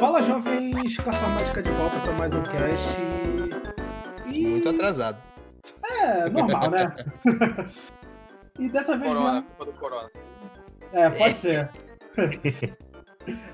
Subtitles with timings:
[0.00, 2.86] Fala jovens, Carta Mágica de volta para mais um cast.
[4.26, 4.46] E...
[4.46, 5.18] Muito atrasado.
[5.82, 6.96] É, normal, né?
[8.58, 9.10] e dessa vez.
[9.10, 10.10] Corona, viemos- do corona.
[10.92, 11.70] É, pode ser.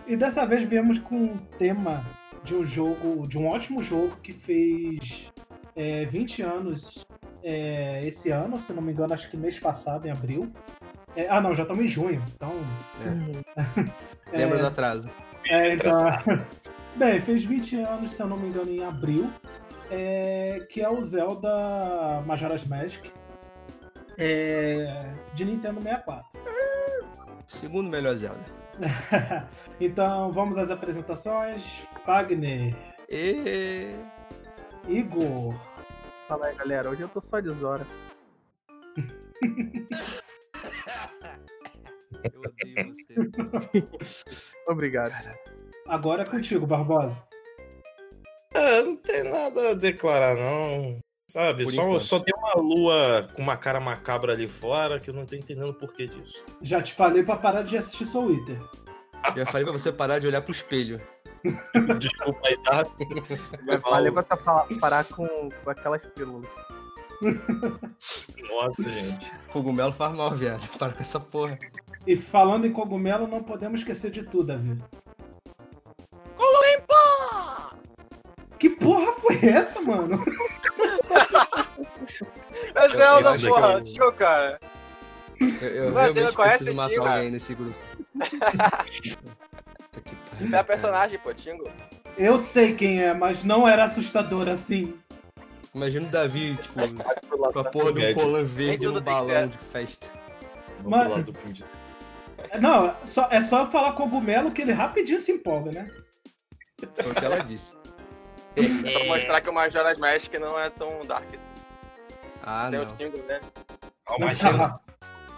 [0.06, 2.04] e dessa vez viemos com um tema
[2.42, 5.32] de um jogo, de um ótimo jogo que fez
[5.76, 7.06] é, 20 anos
[7.44, 10.52] é, esse ano, se não me engano, acho que mês passado, em abril.
[11.14, 12.52] É, ah, não, já estamos em junho, então.
[14.32, 15.08] É, Lembra do atraso.
[15.48, 15.92] É, então.
[16.96, 19.30] Bem, fez 20 anos, se eu não me engano, em abril.
[19.90, 23.06] é, que é o Zelda Majora's Mask.
[24.18, 26.26] é, de Nintendo 64.
[27.48, 28.44] Segundo melhor Zelda.
[29.80, 31.64] então, vamos às apresentações.
[32.04, 32.74] Fagner,
[33.08, 33.94] E...
[34.88, 35.54] Igor,
[36.26, 36.90] Fala aí, galera.
[36.90, 37.86] Hoje eu tô só de Zora.
[42.32, 43.88] Eu odeio você.
[44.68, 45.12] Obrigado.
[45.88, 47.22] agora é contigo, Barbosa.
[48.54, 50.98] É, não tem nada a declarar, não.
[51.30, 52.04] Sabe, Por só, enquanto.
[52.04, 55.70] só tem uma lua com uma cara macabra ali fora que eu não tô entendendo
[55.70, 56.44] o porquê disso.
[56.60, 58.60] Já te falei pra parar de assistir Soul Eater.
[59.34, 61.00] Já falei pra você parar de olhar pro espelho.
[61.98, 62.84] Desculpa aí, tá?
[63.66, 66.46] Eu falei pra você parar com, com aquelas pílulas.
[68.50, 69.32] Nossa, gente.
[69.52, 70.68] Cogumelo faz mal, viado.
[70.76, 71.58] Para com essa porra.
[72.06, 74.76] E falando em cogumelo, não podemos esquecer de tudo, Davi.
[78.62, 80.24] Que porra foi essa, mano?
[82.76, 83.68] É Zelda, Esse porra.
[83.72, 84.60] daqui Deixa eu, cara.
[85.40, 87.74] Eu, eu Mas você realmente não conhece preciso matar alguém nesse grupo.
[88.14, 88.36] Você
[90.44, 90.64] é a cara.
[90.64, 91.68] personagem, pô, Tingo.
[92.16, 94.96] Eu sei quem é, mas não era assustador assim.
[95.74, 96.78] Imagina o Davi, tipo,
[97.52, 98.22] com a porra do Guedes.
[98.22, 100.06] colã verde no balão de festa.
[100.82, 101.64] Vamos Mas- do de...
[102.60, 105.90] Não, só- é só eu falar cogumelo que ele rapidinho se empolga, né?
[107.00, 107.74] Foi o que ela disse.
[108.56, 111.28] É pra mostrar que o Majora's Mask não é tão dark.
[112.42, 112.86] Ah, Tem não.
[112.86, 113.40] o Tingo, né?
[114.18, 114.80] Imagina.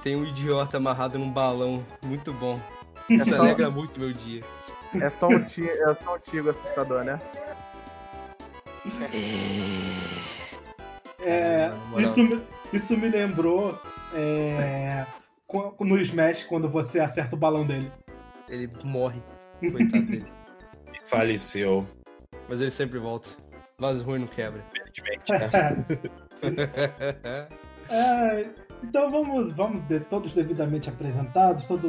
[0.03, 1.85] Tem um idiota amarrado num balão.
[2.03, 2.61] Muito bom.
[3.09, 4.43] Isso Então- alegra muito meu dia.
[5.01, 7.21] É só um tio, é só um tigo assustador, né?
[11.21, 13.79] É, isso, me- isso me lembrou
[14.15, 15.05] é,
[15.81, 17.91] no Smash, quando você acerta o balão dele.
[18.49, 19.23] Ele morre.
[19.61, 20.27] Coitado dele.
[21.07, 21.87] Faleceu.
[22.49, 23.31] Mas ele sempre volta.
[23.79, 24.65] Vaso ruim não quebra.
[24.97, 25.33] Infelizmente,
[27.23, 27.49] né?
[27.91, 28.47] É,
[28.83, 31.87] então vamos, vamos de- todos devidamente apresentados, todo,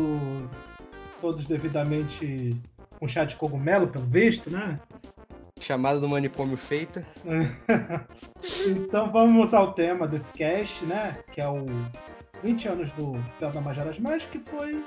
[1.22, 2.54] todos devidamente
[3.00, 4.78] com chá de cogumelo, pelo visto, né?
[5.58, 7.06] Chamada do manicômio feita.
[8.68, 11.18] então vamos ao tema desse cast, né?
[11.32, 11.66] Que é o
[12.46, 14.84] 20 anos do Zelda Majora's Mask, que foi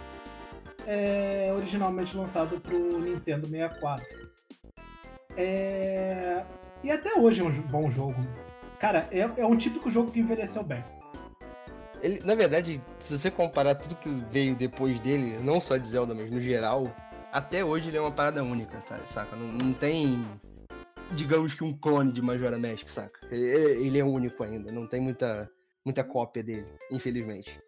[0.86, 4.06] é, originalmente lançado para o Nintendo 64.
[5.36, 6.44] É,
[6.84, 8.14] e até hoje é um bom jogo.
[8.78, 10.84] Cara, é, é um típico jogo que envelheceu bem.
[12.00, 16.14] Ele, na verdade, se você comparar tudo que veio depois dele, não só de Zelda,
[16.14, 16.94] mas no geral,
[17.32, 19.34] até hoje ele é uma parada única, tá, saca?
[19.34, 20.25] Não, não tem,
[21.10, 23.19] digamos que um clone de Majora Mask, saca?
[23.32, 25.50] Ele é único ainda, não tem muita,
[25.84, 27.60] muita cópia dele, infelizmente.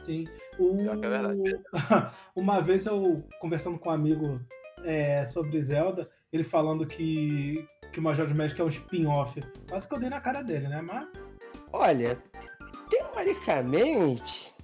[0.00, 0.24] Sim.
[0.58, 0.76] O...
[0.76, 1.40] Pior que é verdade.
[2.34, 4.40] Uma vez eu conversando com um amigo
[4.84, 9.40] é, sobre Zelda, ele falando que, que o Majora's Mask é um spin-off.
[9.68, 10.82] Quase que eu dei na cara dele, né?
[10.82, 11.08] Mas
[11.72, 12.22] Olha,
[12.88, 14.54] teoricamente,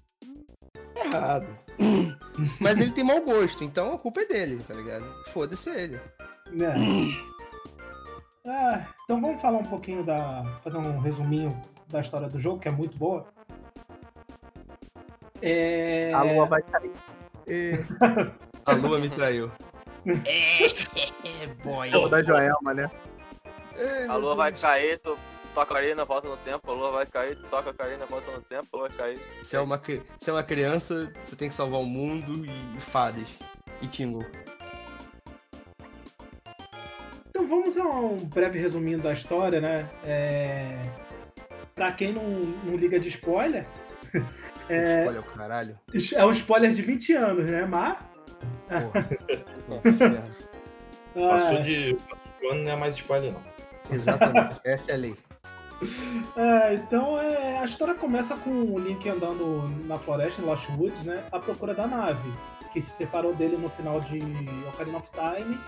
[0.95, 1.47] é errado.
[2.61, 5.05] Mas ele tem mau gosto, então a culpa é dele, tá ligado?
[5.33, 6.01] Foda-se ele.
[6.53, 6.75] né.
[8.47, 10.45] Ah, então vamos falar um pouquinho da.
[10.63, 13.27] fazer um resuminho da história do jogo, que é muito boa.
[15.43, 16.13] É...
[16.13, 16.93] A lua vai cair.
[17.47, 17.73] E...
[18.67, 19.51] A lua me traiu.
[21.63, 22.91] Pô, da Joelma, né?
[24.09, 25.19] A lua vai cair, tu
[25.55, 26.71] toca a Karina, volta no tempo.
[26.71, 28.69] A lua vai cair, tu toca a Karina, volta no tempo.
[28.73, 29.21] A lua vai cair.
[29.43, 29.81] Se é, uma,
[30.19, 33.29] se é uma criança, você tem que salvar o mundo e, e fadas.
[33.81, 34.25] E Tingle.
[37.31, 39.89] Então vamos a um breve resuminho da história, né?
[40.05, 40.83] É...
[41.81, 43.65] Pra quem não, não liga de spoiler,
[44.69, 45.79] é, Olha o caralho.
[46.15, 47.65] é um spoiler de 20 anos, né?
[47.65, 47.97] Mas.
[48.69, 49.09] Porra.
[49.67, 50.37] Nossa, inferno.
[51.15, 53.41] Passou ah, de passou de ano, não é mais spoiler, não.
[53.91, 54.61] Exatamente.
[54.63, 55.17] Essa é a lei.
[56.37, 61.07] É, então é, a história começa com o Link andando na floresta, em Lost Woods,
[61.07, 61.25] né?
[61.33, 62.31] À procura da nave,
[62.75, 64.19] que se separou dele no final de
[64.69, 65.59] Ocarina of Time.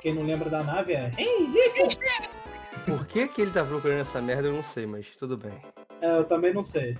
[0.00, 1.12] Quem não lembra da nave é.
[1.16, 2.43] Hey, listen!
[2.86, 5.60] Por que, que ele tá procurando essa merda, eu não sei, mas tudo bem.
[6.00, 6.96] É, eu também não sei.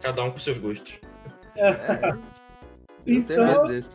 [0.00, 0.98] Cada um com seus gostos.
[1.56, 2.20] É, tenho
[3.06, 3.90] Então, medo desse.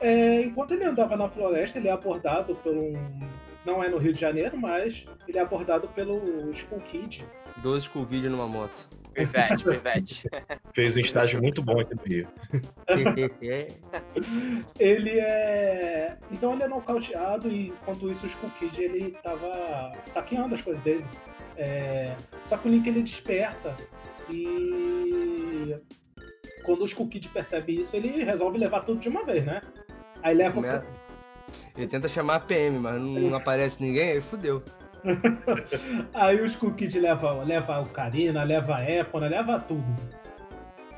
[0.00, 2.92] é, enquanto ele andava na floresta, ele é abordado por um.
[3.64, 7.24] Não é no Rio de Janeiro, mas ele é abordado pelo Skull Kid.
[7.58, 8.88] 12 Skull Kid numa moto.
[9.12, 10.22] Pivete, pivete.
[10.72, 12.28] Fez um estágio muito bom aqui no Rio.
[14.78, 16.16] Ele é.
[16.30, 20.82] Então ele é nocauteado e enquanto isso o Skull Kid ele tava saqueando as coisas
[20.82, 21.04] dele.
[21.56, 22.14] É,
[22.46, 23.76] Só que o Link ele desperta
[24.30, 25.76] e
[26.64, 29.60] quando o Skull Kid percebe isso, ele resolve levar tudo de uma vez, né?
[30.22, 30.62] Aí leva o.
[31.76, 34.62] Ele tenta chamar a PM, mas não, aparece ninguém, aí fudeu.
[36.12, 39.82] Aí o Skull Kid leva, leva o Karina, leva a Epona, leva tudo.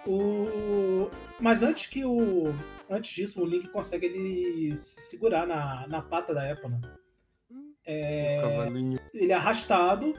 [0.06, 1.08] O...
[1.40, 2.52] Mas antes que o.
[2.90, 6.80] Antes disso, o Link consegue ele se segurar na, na pata da Epona.
[7.86, 8.98] É, Cavalinho.
[9.14, 10.14] Ele é arrastado.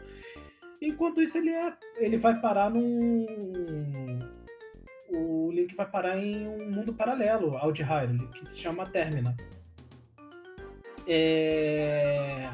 [0.81, 3.25] Enquanto isso, ele, é, ele vai parar num.
[5.09, 9.35] O Link vai parar em um mundo paralelo ao de Hyrule, que se chama Termina.
[11.07, 12.49] É.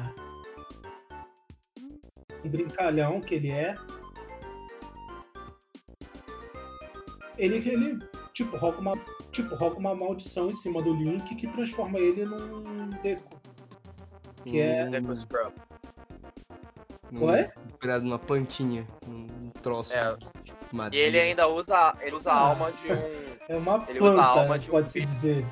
[2.44, 3.76] Um brincalhão que ele é.
[7.38, 7.98] Ele, ele
[8.32, 8.94] tipo, roga uma,
[9.32, 13.40] tipo, roga uma maldição em cima do Link que transforma ele num Deco.
[14.44, 15.52] Que é- Num- Deco Scrub.
[17.12, 17.52] Ué?
[17.78, 20.16] Criado numa plantinha, num troço É.
[20.16, 20.52] de
[20.96, 22.48] E ele ainda usa, ele usa a Ah.
[22.50, 23.30] alma de um.
[23.48, 25.04] É uma Ele usa a planta, alma de um pode-se filho.
[25.06, 25.46] dizer.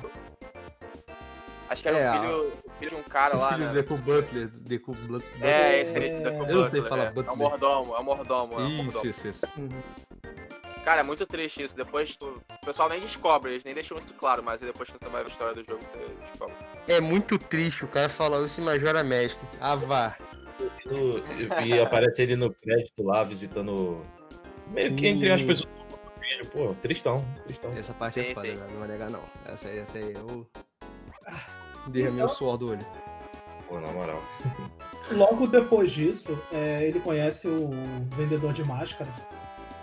[1.69, 3.67] Acho que era É, o filho, filho de um cara O lá, filho né?
[3.67, 4.47] do Deco Butler.
[4.47, 5.43] Deco Butler.
[5.43, 7.07] É, esse aí, É, Deco eu não sei Butler, falar é.
[7.07, 7.33] É Butler.
[7.33, 9.05] o mordomo, é o mordomo, é o Isso, mordomo.
[9.09, 9.47] isso, isso.
[10.83, 11.75] Cara, é muito triste isso.
[11.75, 12.41] Depois tu...
[12.49, 15.29] o pessoal nem descobre, eles nem deixam isso claro, mas depois que você vai ver
[15.29, 16.55] a história do jogo, você descobre.
[16.87, 19.37] É muito triste o cara falar isso em Majora Magic.
[19.59, 20.15] Ah, vá.
[21.65, 24.01] E aparece ele no crédito lá, visitando.
[24.67, 25.69] Meio que entre as pessoas.
[26.51, 27.71] Pô, tristão, tristão.
[27.77, 28.55] Essa parte é Sim, foda, sim.
[28.55, 28.67] né?
[28.71, 29.21] não vou negar não.
[29.45, 30.47] Essa aí até eu.
[31.27, 31.45] Ah,
[31.89, 32.85] Derramei então- o suor do olho.
[33.67, 34.21] Pô, na moral.
[35.11, 37.69] Logo depois disso, é, ele conhece o
[38.15, 39.13] vendedor de máscaras,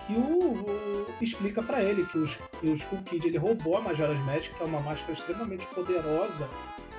[0.06, 3.80] que o, o- explica pra ele que, os, que o Skull Kid ele roubou a
[3.80, 6.48] Majora's Mask, que é uma máscara extremamente poderosa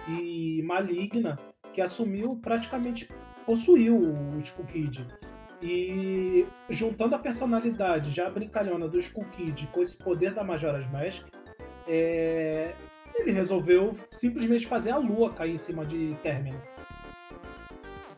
[0.10, 1.40] e maligna,
[1.74, 3.08] que assumiu praticamente
[3.46, 5.08] possuiu o Skull Kid.
[5.62, 11.24] E juntando a personalidade já brincalhona do Skull Kid com esse poder da Majora's Mask,
[11.88, 12.74] é,
[13.22, 16.62] ele resolveu simplesmente fazer a lua cair em cima de Termina.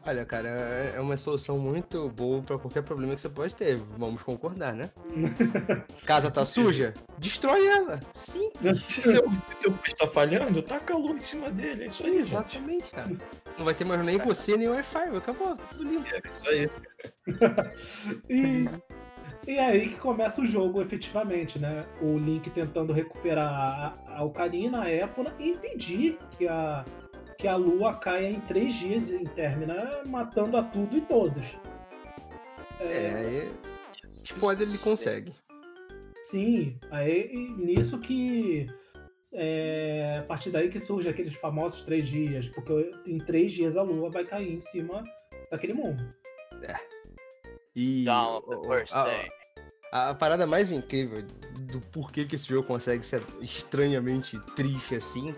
[0.06, 3.78] Olha, cara, é é uma solução muito boa pra qualquer problema que você pode ter.
[3.98, 4.90] Vamos concordar, né?
[6.06, 6.94] Casa tá suja?
[7.18, 8.00] Destrói ela.
[8.16, 8.50] Sim,
[8.86, 9.24] Se seu,
[9.54, 11.84] se seu tá falhando, taca a luz em cima dele.
[11.84, 12.22] É isso aí, gente.
[12.22, 13.12] exatamente, cara.
[13.58, 15.16] Não vai ter mais nem você, nem o Wi-Fi.
[15.18, 16.08] Acabou, tá tudo limpo.
[16.08, 16.70] É isso aí.
[18.30, 18.68] E,
[19.48, 21.86] e é aí que começa o jogo efetivamente, né?
[22.02, 23.52] O Link tentando recuperar
[24.08, 26.86] a, a Ocarina, a Épona e impedir que a,
[27.38, 31.58] que a Lua caia em três dias em Termina, matando a tudo e todos.
[32.82, 33.52] É, aí.
[34.24, 35.34] Spoiler ele consegue.
[36.24, 38.68] Sim, aí e nisso que.
[39.32, 43.84] É, a partir daí que surge aqueles famosos três dias, porque em três dias a
[43.84, 45.04] Lua vai cair em cima
[45.52, 46.04] daquele mundo.
[47.80, 48.06] E.
[48.06, 49.30] Dawn of the o- first a- day.
[49.92, 51.24] A, a parada mais incrível
[51.62, 55.34] do porquê que esse jogo consegue ser estranhamente triste assim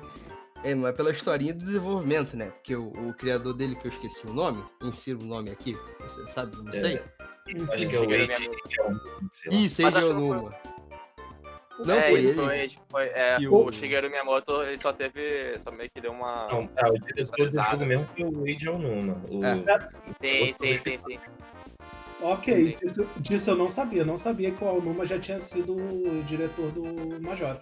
[0.63, 2.47] é, não é pela historinha do desenvolvimento, né?
[2.47, 6.27] Porque o, o criador dele, que eu esqueci o nome, insiro o nome aqui, você
[6.27, 6.55] sabe?
[6.57, 6.79] Não É.
[6.79, 7.01] sei.
[7.71, 8.27] Acho que é o sei
[9.51, 9.57] lá.
[9.57, 10.49] Isso, que não foi- Onuma.
[11.83, 12.75] Não, é, foi isso, ele.
[12.91, 16.47] Foi, é, que o o- Shigeru Miyamoto, ele só teve, só meio que deu uma...
[16.51, 19.21] Não, ah, o diretor do jogo mesmo foi o Wade Onuma.
[19.29, 19.43] O...
[19.43, 19.55] É.
[20.21, 21.19] Sim, sim, sim, sim.
[22.21, 24.05] Ok, disso, disso eu não sabia.
[24.05, 27.59] Não sabia que o Alnuma já tinha sido o diretor do Major.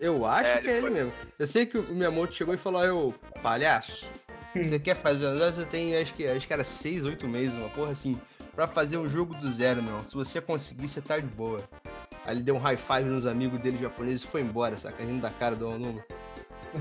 [0.00, 1.12] Eu acho É, que é ele depois- mesmo.
[1.38, 4.06] Eu sei que o Miyamoto chegou e falou, eu, palhaço,
[4.56, 4.62] Hum.
[4.62, 5.54] você quer fazer um negócio?
[5.54, 8.18] Você tem, acho que, acho que era 6, 8 meses, uma porra assim,
[8.54, 10.00] pra fazer um jogo do zero, meu.
[10.04, 11.60] Se você conseguir, você tá de boa.
[12.24, 15.02] Aí ele deu um high five nos amigos dele japoneses e foi embora, saca?
[15.04, 16.04] Rindo da cara do Onuma.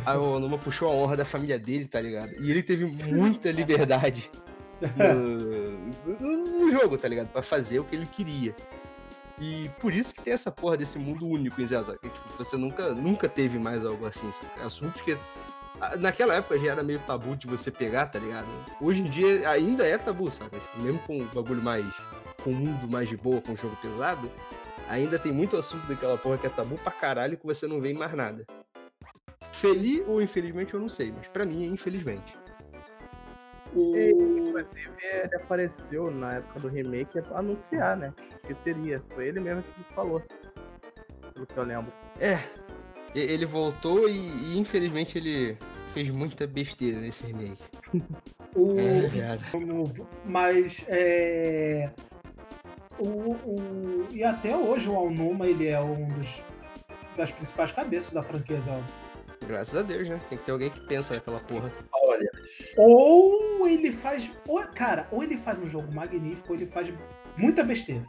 [0.05, 2.31] Aí o Onuma puxou a honra da família dele, tá ligado?
[2.39, 4.29] E ele teve muita liberdade
[6.19, 7.27] no, no- jogo, tá ligado?
[7.29, 8.55] Pra fazer o que ele queria.
[9.39, 11.97] E por isso que tem essa porra desse mundo único em Zelda.
[11.97, 14.65] Que, tipo, você nunca, nunca teve mais algo assim, saca?
[14.65, 15.17] Assuntos que.
[15.79, 18.47] ah, Naquela época já era meio tabu de você pegar, tá ligado?
[18.81, 20.57] Hoje em dia ainda é tabu, sabe?
[20.59, 21.85] Tipo, mesmo com o bagulho mais.
[22.43, 24.31] com o mundo mais de boa, com o jogo pesado,
[24.89, 27.91] ainda tem muito assunto daquela porra que é tabu pra caralho que você não vê
[27.91, 28.45] em mais nada.
[29.51, 32.35] Feliz ou infelizmente eu não sei, mas pra mim é infelizmente.
[33.75, 33.93] O...
[34.61, 38.13] Inclusive, ele apareceu na época do remake pra anunciar, né?
[38.45, 39.01] Que teria.
[39.13, 40.21] Foi ele mesmo que falou.
[41.33, 41.91] Pelo que eu lembro.
[42.19, 42.39] É.
[43.15, 45.57] Ele voltou e, e, infelizmente ele
[45.93, 47.63] fez muita besteira nesse remake.
[48.55, 49.41] O, É, viado.
[49.53, 51.89] o- mas é.
[52.99, 56.43] O, o- e até hoje o Alnuma ele é um dos
[57.15, 58.83] das principais cabeças da franquia Zelda.
[59.47, 60.19] Graças a Deus, né?
[60.29, 61.71] Tem que ter alguém que pensa naquela porra.
[61.93, 62.29] Olha,
[62.75, 64.29] Ou ele faz.
[64.47, 66.91] Ou, cara, ou ele faz um jogo magnífico, ou ele faz
[67.37, 68.05] muita besteira.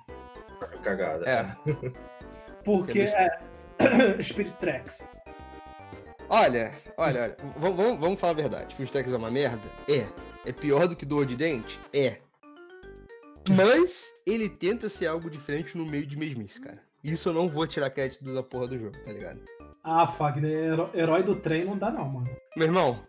[0.83, 1.25] cagada.
[1.29, 1.57] É.
[2.65, 3.39] Porque Que é.
[4.23, 5.03] Spirit Tracks.
[6.29, 7.37] Olha, olha, olha.
[7.57, 8.73] Vamos, vamos, vamos falar a verdade.
[8.75, 9.63] Spirit Tracks é uma merda?
[9.89, 10.07] É.
[10.49, 11.79] É pior do que dor de dente?
[11.93, 12.19] É.
[13.49, 16.79] Mas ele tenta ser algo diferente no meio de mesmice, cara.
[17.03, 19.41] Isso eu não vou tirar crédito da porra do jogo, tá ligado?
[19.83, 22.29] Ah, Fagner, heró- herói do trem não dá, não, mano.
[22.57, 23.03] Meu irmão,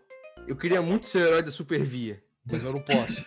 [0.46, 3.24] eu queria muito ser herói da Supervia, mas eu não posso.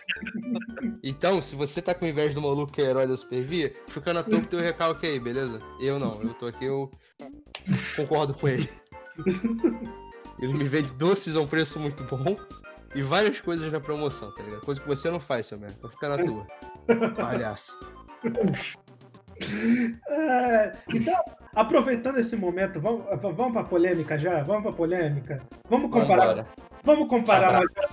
[1.02, 4.22] Então, se você tá com inveja do maluco que é herói da Supervia, fica na
[4.22, 5.60] toa com teu recalque aí, beleza?
[5.80, 6.90] Eu não, eu tô aqui, eu
[7.96, 8.68] concordo com ele.
[10.38, 12.36] Ele me vende doces a um preço muito bom
[12.94, 14.62] e várias coisas na promoção, tá ligado?
[14.62, 15.76] Coisa que você não faz, seu merda.
[15.78, 16.46] Então fica na tua.
[17.14, 17.78] Palhaço.
[20.08, 21.14] É, então,
[21.54, 24.42] aproveitando esse momento, vamos, vamos pra polêmica já?
[24.42, 25.42] Vamos pra polêmica?
[25.68, 26.26] Vamos comparar.
[26.26, 26.46] Vambora.
[26.84, 27.62] Vamos comparar.
[27.62, 27.83] Sabra.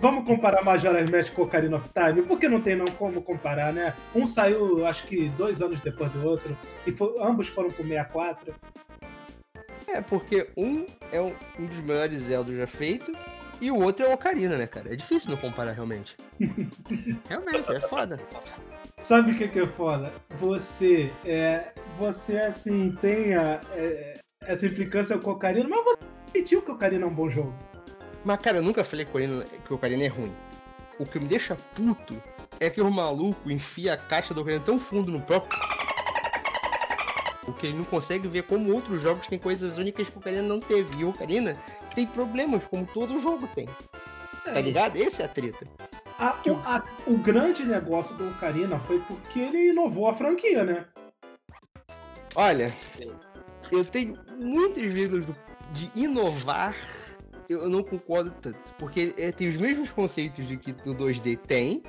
[0.00, 2.22] Vamos comparar Majora's Mask com Ocarina of Time?
[2.22, 3.94] Porque não tem não como comparar, né?
[4.14, 8.54] Um saiu, acho que dois anos depois do outro, e foi- ambos foram pro 64.
[9.86, 13.12] É, porque um é um, um dos melhores Zelda já feito
[13.60, 14.90] e o outro é o Ocarina, né, cara?
[14.90, 16.16] É difícil não comparar realmente.
[17.28, 18.18] realmente, é foda.
[18.98, 20.10] Sabe o que, que é foda?
[20.38, 24.14] Você, é, você assim, tem a, é,
[24.46, 25.98] essa implicância com o Ocarina, mas você
[26.30, 27.52] admitiu que o Ocarina é um bom jogo.
[28.24, 30.34] Mas, cara, eu nunca falei que o Ocarina, que o Ocarina é ruim.
[30.98, 32.22] O que me deixa puto
[32.58, 35.58] é que o maluco enfia a caixa do Ocarina tão fundo no próprio.
[37.44, 40.60] Porque ele não consegue ver como outros jogos têm coisas únicas que o Ocarina não
[40.60, 40.98] teve.
[40.98, 41.56] E o Ocarina
[41.94, 43.68] tem problemas, como todo jogo tem.
[44.44, 44.96] Tá ligado?
[44.96, 45.66] Esse é a treta.
[46.18, 50.84] A- o, a- o grande negócio do Ocarina foi porque ele inovou a franquia, né?
[52.34, 52.72] Olha,
[53.72, 55.24] eu tenho muitas vírgulas
[55.72, 56.74] de inovar,
[57.50, 58.58] eu não concordo tanto.
[58.78, 61.82] Porque ele tem os mesmos conceitos de que do 2D tem,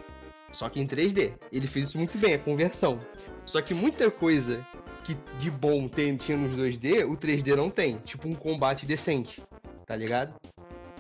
[0.52, 1.34] só que em 3D.
[1.52, 3.00] Ele fez isso muito bem, a conversão.
[3.46, 4.66] Só que muita coisa
[5.04, 7.98] que de bom tem, tinha nos 2D, o 3D não tem.
[7.98, 9.42] Tipo um combate decente,
[9.86, 10.34] tá ligado?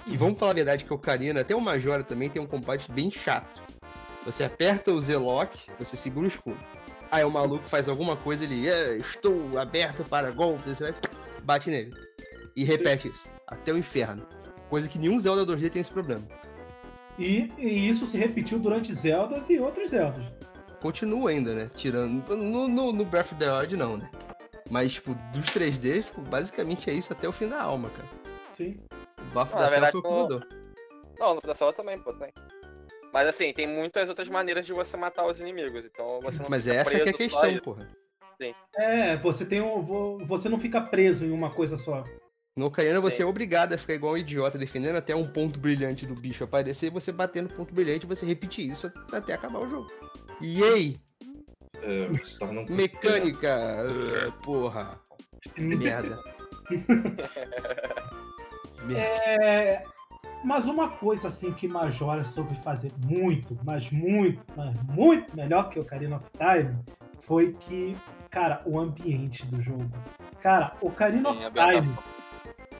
[0.08, 2.92] E vamos falar a verdade que o Ocarina, até o Majora também tem um combate
[2.92, 3.62] bem chato.
[4.26, 6.60] Você aperta o Z-Lock, você segura o escudo.
[7.12, 11.02] Aí o maluco faz alguma coisa, ele, "É, estou aberto para golpes, você vai,
[11.44, 11.94] bate nele.
[12.56, 14.26] E repete isso, até o inferno.
[14.72, 16.24] Coisa que nenhum Zelda 2D tem esse problema.
[17.20, 20.24] E, e isso se repetiu durante Zeldas e outros Zeldas.
[20.82, 21.70] Continua ainda, né?
[21.76, 22.24] Tirando.
[22.38, 24.10] No, no, no Breath of the Wild, não, né?
[24.70, 28.08] Mas, tipo, dos 3D, tipo, basicamente é isso até o fim da alma, cara.
[28.54, 28.80] Sim.
[29.20, 30.42] O bafo da verdade, foi o que mudou.
[31.20, 32.30] Não, no da sala também, pô, tem.
[33.12, 36.64] Mas assim, tem muitas outras maneiras de você matar os inimigos, então você não Mas
[36.64, 37.90] fica essa que é a questão, porra.
[38.78, 39.82] É, você tem um.
[39.82, 42.06] vo- Você não fica preso em uma coisa só.
[42.56, 43.24] No Ocarina você Sim.
[43.24, 46.88] é obrigado a ficar igual um idiota defendendo até um ponto brilhante do bicho aparecer
[46.88, 49.90] e você bater no ponto brilhante e você repetir isso até acabar o jogo.
[50.42, 51.00] E aí,
[51.82, 52.10] É,
[52.44, 55.00] um- mecânica, ah, porra,
[55.58, 56.22] merda.
[58.84, 59.00] merda.
[59.00, 59.84] É,
[60.44, 65.80] mas uma coisa assim que Majora soube fazer muito, mas muito, mas muito melhor que
[65.80, 66.76] o Ocarina of Time
[67.22, 67.96] foi que,
[68.30, 69.90] cara, o ambiente do jogo.
[70.42, 71.82] Cara, o Ocarina Sim, of.
[71.82, 71.98] Time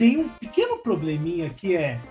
[0.02, 2.02] tem um pequeno probleminha que é,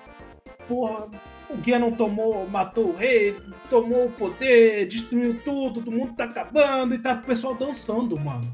[0.68, 1.08] porra,
[1.48, 3.36] o Ganon tomou, matou o rei,
[3.68, 8.48] tomou o poder, destruiu tudo, todo mundo tá acabando e tá o pessoal dançando, mano.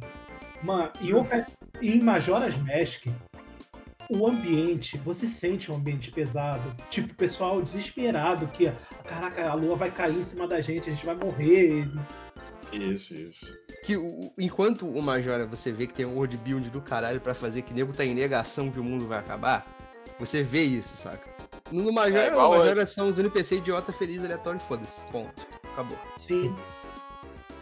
[0.63, 1.47] Mano, e, o, Oca-
[1.83, 3.09] em Majora's Mask,
[4.09, 6.75] o ambiente, você sente um ambiente pesado.
[6.89, 8.73] Tipo, o pessoal desesperado que,
[9.05, 11.87] caraca, a lua vai cair em cima da gente, a gente vai morrer.
[12.73, 13.47] Isso, isso.
[13.85, 17.35] Que o- enquanto o Majora você vê que tem um world build do caralho pra
[17.35, 19.67] fazer que nego tá em negação que o mundo vai acabar,
[20.19, 21.35] você vê isso, saca?
[21.71, 25.01] No Majora, É, o Majora são os NPC idiota feliz aleatório, foda-se.
[25.13, 25.47] Ponto.
[25.73, 25.99] Acabou.
[26.19, 26.55] Sim.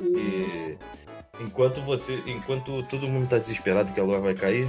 [0.01, 0.77] E
[1.41, 2.23] enquanto você.
[2.27, 4.67] Enquanto todo mundo tá desesperado que a lua vai cair,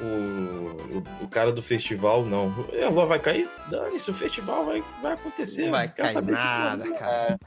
[0.00, 2.52] o, o, o cara do festival, não.
[2.72, 3.48] "É, A lua vai cair?
[3.70, 5.64] Dane-se, o festival vai, vai acontecer.
[5.64, 7.38] Não vai cair nada, nada." cara.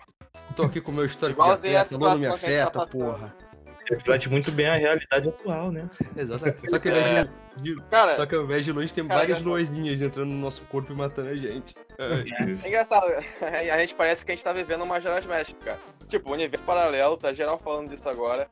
[0.55, 3.34] Tô aqui com o meu histórico de atleta, não me tá afeta, porra.
[3.89, 5.89] Reflete muito bem a realidade atual, né?
[6.15, 6.70] Exatamente.
[6.70, 7.27] Só que ao invés
[7.58, 10.38] de, de- Cara, só que ao invés de luz tem Cara, várias luazinhas entrando no
[10.39, 11.75] nosso corpo e matando a gente.
[11.98, 12.43] É.
[12.43, 12.67] É Isso.
[12.67, 13.05] engraçado,
[13.41, 15.79] a gente parece que a gente tá vivendo uma Majora's Mask, cara.
[16.08, 18.48] Tipo, universo paralelo, tá geral falando disso agora.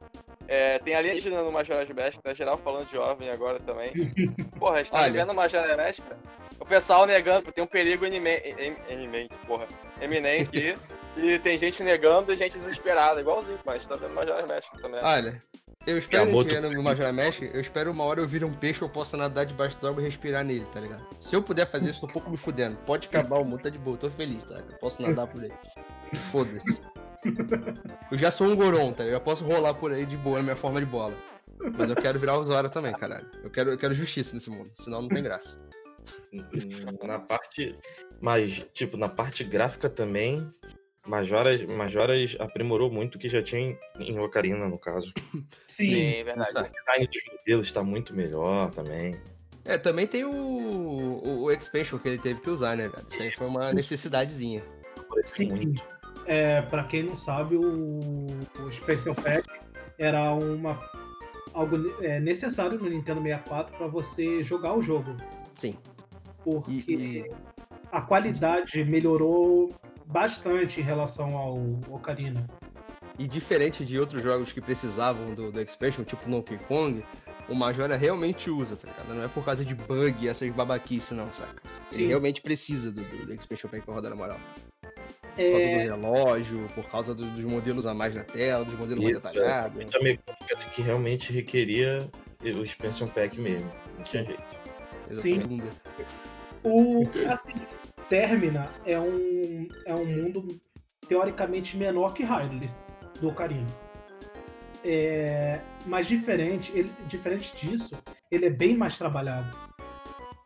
[0.47, 3.91] É, tem alienígena no Majora's Mask, tá geral falando de jovem agora também.
[4.59, 5.11] Porra, a gente tá Olha.
[5.11, 6.19] vivendo Majora's Mask, cara.
[6.59, 9.65] O pessoal negando, tem um perigo inime- em- iminente, porra,
[10.01, 10.75] eminente aqui.
[11.17, 14.99] E tem gente negando e gente desesperada, igualzinho, mas tá vendo Majora's Mask também.
[15.03, 15.41] Olha,
[15.87, 18.81] eu espero Yamoto- que no Majora Mesh, eu espero uma hora eu vir um peixe,
[18.81, 21.05] eu possa nadar debaixo da água e respirar nele, tá ligado?
[21.19, 22.77] Se eu puder fazer isso, tô um pouco me fudendo.
[22.85, 24.55] Pode acabar o mundo, tá de boa, tô feliz, tá?
[24.55, 25.51] Eu posso nadar por aí.
[26.31, 26.81] Foda-se.
[28.11, 29.03] Eu já sou um Goron, tá?
[29.03, 31.13] Eu já posso rolar por aí de boa na minha forma de bola.
[31.77, 33.29] Mas eu quero virar o Zora também, caralho.
[33.43, 35.59] Eu quero, eu quero justiça nesse mundo, senão não tem graça.
[37.05, 37.75] Na parte.
[38.21, 40.49] Mas, tipo, na parte gráfica também.
[41.09, 45.11] Majoras, Majoras aprimorou muito o que já tinha em, em Ocarina, no caso.
[45.65, 45.85] Sim.
[46.17, 46.51] Sim, verdade.
[46.51, 49.19] O design dos modelos está muito melhor também.
[49.65, 53.05] É, também tem o, o, o expansion que ele teve que usar, né, velho?
[53.09, 54.63] Isso aí foi uma necessidadezinha.
[55.23, 55.49] Sim.
[55.51, 55.83] muito.
[56.27, 58.27] É, pra quem não sabe, o,
[58.59, 59.49] o Special Pack
[59.97, 60.79] era uma
[61.55, 65.17] algo é, necessário no Nintendo 64 para você jogar o jogo,
[65.55, 65.75] Sim.
[66.43, 67.31] porque E, e-
[67.91, 69.73] a qualidade melhorou
[70.09, 71.57] bastante em relação ao
[71.89, 72.45] Ocarina.
[73.17, 77.03] E diferente de outros jogos que precisavam do, do expansion, tipo Donkey Kong,
[77.47, 79.13] o Majora realmente usa, tá ligado?
[79.15, 81.61] Não é por causa de bug e essas babaquices, não, saca?
[81.91, 82.07] Ele Sim.
[82.07, 84.39] realmente precisa do, do, do expansion pack pra rodar na moral.
[84.81, 88.73] Por causa É, do relógio, por causa do- dos modelos a mais na tela, dos
[88.75, 89.31] modelos mais Isso, é.
[89.31, 89.75] detalhados.
[89.75, 92.09] Muita mecânica que realmente requeria
[92.43, 93.69] o expansion pack mesmo.
[93.97, 94.29] Não tinha Sim.
[94.29, 94.59] jeito.
[95.09, 95.63] Exatamente.
[96.63, 97.53] o assim,
[98.09, 100.59] Termina é um é um mundo
[101.07, 102.69] teoricamente menor que Hyrule
[103.21, 103.67] do Ocarina.
[104.83, 107.95] É, mas diferente, ele, diferente disso,
[108.31, 109.69] ele é bem mais trabalhado.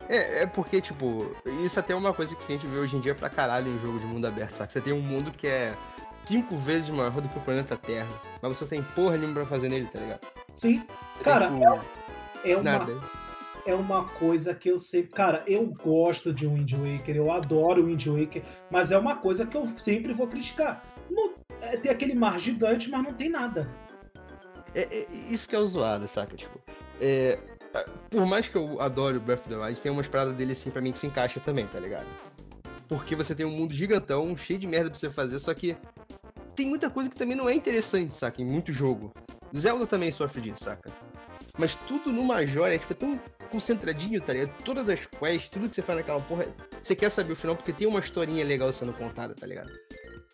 [0.08, 3.00] É, é porque, tipo, isso até é uma coisa que a gente vê hoje em
[3.00, 4.70] dia pra caralho em jogo de mundo aberto, saca?
[4.70, 5.74] Você tem um mundo que é
[6.24, 8.08] cinco vezes maior do que o planeta Terra,
[8.42, 10.20] mas você não tem porra nenhuma pra fazer nele, tá ligado?
[10.54, 10.84] Sim,
[11.16, 11.84] Você Cara, tem, tipo,
[12.44, 13.00] é uma nada.
[13.66, 15.12] É uma coisa que eu sempre.
[15.12, 19.56] Cara, eu gosto de Wind Waker, eu adoro Wind Waker, mas é uma coisa que
[19.56, 20.84] eu sempre vou criticar.
[21.10, 23.68] Não, é, tem aquele mar gigante, mas não tem nada.
[24.74, 26.36] É, é isso que é o zoado, saca?
[26.36, 26.60] Tipo,
[27.00, 27.38] é,
[28.10, 30.70] por mais que eu adore o Breath of the Wild, tem umas paradas dele assim
[30.70, 32.06] pra mim que se encaixa também, tá ligado?
[32.88, 35.76] Porque você tem um mundo gigantão, cheio de merda pra você fazer, só que
[36.54, 38.40] tem muita coisa que também não é interessante, saca?
[38.40, 39.12] Em muito jogo.
[39.56, 40.90] Zelda também sofre disso, saca?
[41.58, 43.20] Mas tudo no Major é tipo, tão
[43.54, 44.52] concentradinho, tá ligado?
[44.64, 46.46] Todas as quests, tudo que você faz naquela porra,
[46.82, 49.70] você quer saber o final porque tem uma historinha legal sendo contada, tá ligado?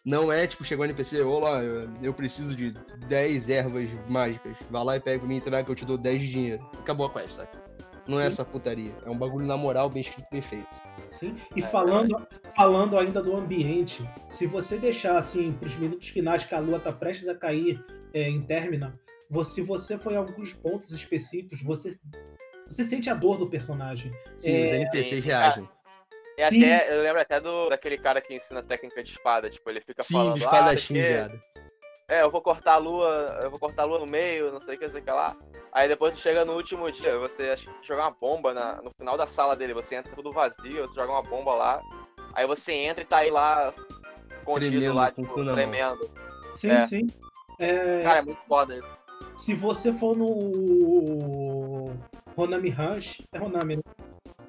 [0.04, 2.72] Não é tipo, chegou no NPC, olá, eu- eu preciso de
[3.06, 4.56] 10 ervas mágicas.
[4.70, 6.66] Vai lá e pega pra mim e traga que eu te dou 10 de dinheiro.
[6.78, 7.62] Acabou a quest, saca?
[8.08, 8.28] Não é Sim.
[8.28, 8.92] essa putaria.
[9.04, 10.74] É um bagulho na moral, bem escrito, bem feito.
[11.10, 11.36] Sim.
[11.54, 12.16] E É, falando,
[12.56, 16.92] falando ainda do ambiente, se você deixar assim pros minutos finais que a lua tá
[16.92, 21.94] prestes a cair é, em Termina, você, se você for em alguns pontos específicos, você,
[22.70, 24.10] você sente a dor do personagem.
[24.38, 25.28] Sim, É, os NPCs sim.
[25.28, 25.68] reagem.
[26.38, 26.64] É Sim.
[26.64, 30.02] até, eu lembro até do, daquele cara que ensina técnica de espada, tipo, ele fica
[30.02, 30.38] Sim, falando.
[30.38, 31.42] do "Ah, espadachim, porque- viado.
[32.08, 34.74] É, eu vou cortar a lua, eu vou cortar a lua no meio, não sei
[34.74, 35.36] o que, não sei o que lá.
[35.72, 39.26] Aí depois tu chega no último dia, você joga uma bomba na- no final da
[39.28, 41.80] sala dele, você entra tudo vazio, você joga uma bomba lá,
[42.34, 43.72] aí você entra e tá aí lá,
[44.38, 46.10] escondido Tremendo, lá, tipo, tremendo.
[46.54, 46.86] Sim, É.
[46.88, 47.06] sim.
[47.60, 48.88] É, Cara, é muito foda isso.
[49.36, 51.92] se você for no
[52.40, 53.82] Honami Ranch, é Honami, né?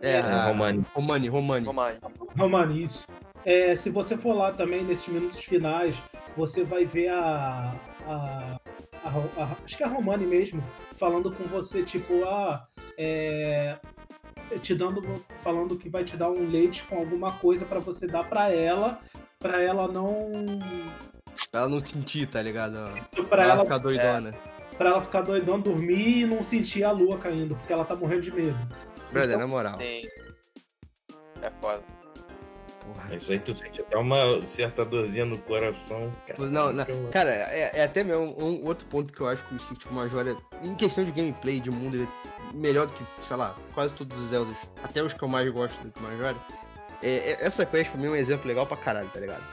[0.01, 0.85] É, É, Romani.
[0.93, 1.65] Romani, Romani.
[1.65, 1.97] Romani.
[2.37, 3.05] Romani, isso.
[3.45, 6.01] É, se você for lá também nesses minutos finais,
[6.37, 7.71] você vai ver a,
[8.07, 8.59] a,
[9.03, 9.09] a
[9.43, 10.63] a- acho que é a Romani mesmo,
[10.97, 12.65] falando com você, tipo, ah,
[12.97, 13.77] é,
[14.61, 15.01] te dando,
[15.43, 18.99] falando que vai te dar um leite com alguma coisa pra você dar pra ela,
[19.39, 20.31] pra ela não,
[21.51, 22.77] Pra ela não sentir, tá ligado?
[23.11, 24.33] pra Pra ela ela, ficar doidona.
[24.81, 28.21] Pra ela ficar doidão, dormir e não sentir a lua caindo, porque ela tá morrendo
[28.23, 28.57] de medo.
[29.11, 29.77] Brother, Então- na moral.
[29.77, 30.01] Sim.
[31.39, 31.83] É foda.
[32.83, 33.15] Porra.
[33.15, 36.11] Isso aí tu sente até uma certa dorzinha no coração.
[36.25, 39.53] Cara, Não, não, cara, é, é até mesmo um outro ponto que eu acho que
[39.53, 42.07] o tipo, Major é, em questão de gameplay, de mundo, ele
[42.51, 45.47] é melhor do que, sei lá, quase todos os Zeldas, até os que eu mais
[45.51, 46.35] gosto do que Major.
[47.03, 49.43] É, é- essa quest pra mim é um exemplo legal pra caralho, tá ligado?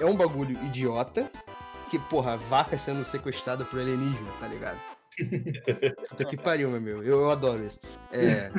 [0.00, 1.30] É um bagulho idiota,
[1.88, 4.78] que, porra, vaca sendo sequestrada por alienígena, tá ligado?
[6.08, 7.02] Puta que pariu, meu meu.
[7.02, 7.78] Eu, eu adoro isso.
[8.12, 8.50] É.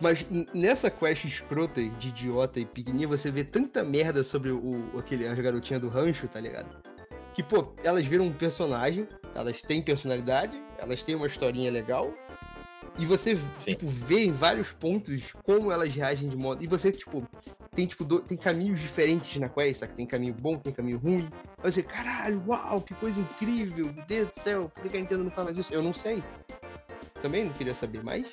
[0.00, 5.26] Mas nessa quest escrota de idiota e pequenininha, você vê tanta merda sobre o- aquele,
[5.26, 6.68] as garotinhas do rancho, tá ligado?
[7.32, 12.12] Que, pô, elas viram um personagem, elas têm personalidade, elas têm uma historinha legal.
[12.98, 13.72] E você, Sim.
[13.72, 16.64] tipo, vê em vários pontos como elas reagem de modo.
[16.64, 17.26] E você, tipo,
[17.74, 19.92] tem, tipo, do- tem caminhos diferentes na quest, saca?
[19.92, 21.28] Tem caminho bom, tem caminho ruim.
[21.62, 25.00] Aí você, caralho, uau, que coisa incrível, meu Deus do céu, por que que a
[25.00, 25.74] Nintendo não faz mais isso?
[25.74, 26.24] Eu não sei.
[27.20, 28.26] Também não queria saber mais.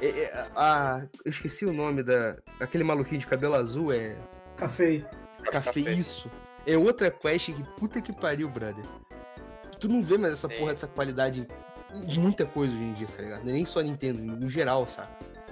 [0.00, 2.36] É, é, a, eu esqueci o nome da.
[2.60, 4.16] Aquele maluquinho de cabelo azul, é.
[4.56, 5.00] Café.
[5.44, 5.80] Café, Café.
[5.80, 6.30] isso.
[6.66, 8.84] É outra quest que puta que pariu, brother.
[9.78, 10.56] Tu não vê mais essa Sim.
[10.56, 11.46] porra dessa qualidade de
[12.18, 13.44] muita coisa hoje em dia, tá ligado?
[13.44, 15.08] Nem só Nintendo, no geral, sabe?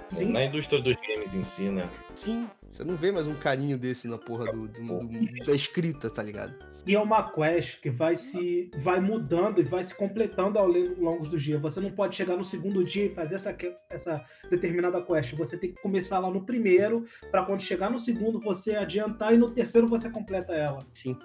[0.09, 0.31] Sim.
[0.31, 1.89] Na indústria dos games em si, né?
[2.13, 6.09] Sim, você não vê mais um carinho desse na porra do, do- do- da escrita,
[6.11, 6.53] tá ligado?
[6.87, 11.27] E é uma quest que vai se vai mudando e vai se completando ao longo
[11.27, 11.57] do dia.
[11.57, 13.57] Você não pode chegar no segundo dia e fazer essa,
[13.89, 15.33] essa determinada quest.
[15.35, 19.37] Você tem que começar lá no primeiro, para quando chegar no segundo você adiantar e
[19.37, 20.77] no terceiro você completa ela.
[20.93, 21.17] Sim.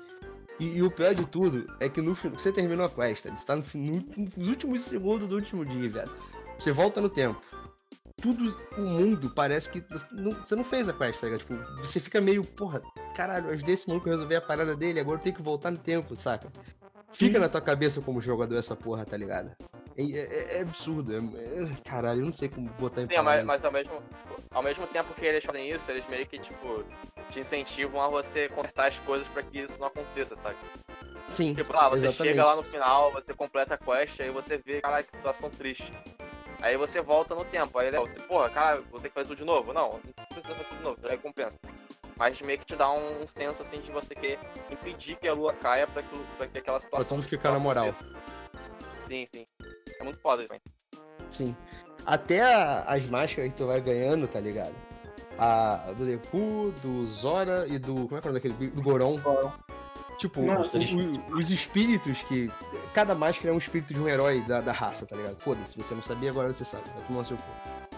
[0.61, 3.47] E, e o pior de tudo é que no fin- você terminou a quest, você
[3.47, 6.11] tá no, no- nos últimos segundos do último dia, velho.
[6.59, 7.41] Você volta no tempo.
[8.21, 11.41] Tudo, o mundo parece que não, você não fez a quest, tá ligado?
[11.41, 12.83] Tipo, você fica meio, porra,
[13.17, 15.79] caralho, ajudei esse maluco a resolver a parada dele, agora eu tenho que voltar no
[15.79, 16.53] tempo, saca?
[17.13, 19.51] Fica na tua cabeça como jogador essa porra, tá ligado?
[19.97, 21.13] É, é- é absurdo.
[21.15, 24.03] é- é- caralho, eu não sei como botar em Sim, mas, mas ao, mesmo,
[24.53, 26.85] ao mesmo tempo que eles fazem isso, eles meio que, tipo,
[27.31, 30.57] te incentivam a você consertar as coisas pra que isso não aconteça, sabe?
[31.29, 32.35] Sim, Tipo, ah, você exatamente.
[32.35, 35.93] chega lá no final, você completa a quest, aí você vê, caralho, que situação triste.
[36.63, 39.45] Aí você volta no tempo, aí você, porra, cara, vou ter que fazer tudo de
[39.45, 39.73] novo?
[39.73, 41.59] Não, não precisa fazer tudo de novo, você recompensa.
[42.21, 44.39] Mas meio que te dá um senso, assim, de você querer
[44.71, 47.17] impedir que a lua caia pra que, pra que aquela Pra situação...
[47.17, 47.95] tudo ficar na moral.
[49.09, 49.47] Sim, sim.
[49.99, 50.61] É muito foda isso, hein?
[51.31, 51.57] Sim.
[52.05, 54.75] Até a- as máscaras que tu vai ganhando, tá ligado?
[55.39, 58.07] A do Deku, do Zora e do.
[58.07, 58.71] Como é que é o nome daquele?
[58.71, 59.19] Do Goron.
[60.19, 62.53] Tipo, Não, o- o- os espíritos que.
[62.93, 65.39] Cada máscara é um espírito de um herói da, da raça, tá ligado?
[65.39, 66.85] Foda-se, você não sabia, agora você sabe.
[66.95, 67.43] Vai tomar seu cu.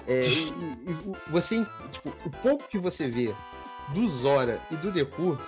[0.06, 1.66] É, e, e- e o- você.
[1.90, 3.34] Tipo, o pouco que você vê
[3.94, 5.38] do Zora e do Deku,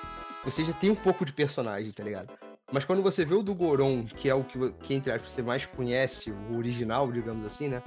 [0.44, 2.32] você já tem um pouco de personagem, tá ligado?
[2.72, 5.42] Mas quando você vê o do Goron, que é o que, que entre aspas, você
[5.42, 7.82] mais conhece, o original, digamos assim, né?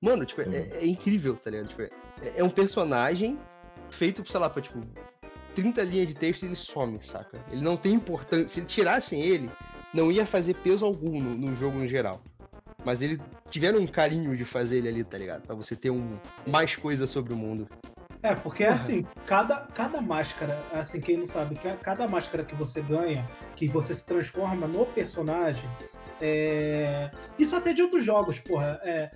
[0.00, 1.68] Mano, tipo, é, é incrível, tá ligado?
[1.68, 1.90] Tipo, é,
[2.36, 3.38] é um personagem
[3.90, 4.80] feito, sei lá, pra, tipo,
[5.54, 7.44] 30 linhas de texto e ele some, saca?
[7.50, 8.48] Ele não tem importância.
[8.48, 9.50] Se tirassem ele,
[9.92, 12.20] não ia fazer peso algum no, no jogo no geral.
[12.84, 15.42] Mas ele tiveram um carinho de fazer ele ali, tá ligado?
[15.42, 17.68] Pra você ter um, mais coisa sobre o mundo.
[18.22, 18.76] É, porque Porra.
[18.76, 23.94] assim, cada, cada máscara, assim, quem não sabe, cada máscara que você ganha, que você
[23.94, 25.68] se transforma no personagem,
[26.20, 27.10] é...
[27.38, 28.78] Isso até de outros jogos, porra.
[28.84, 29.10] É...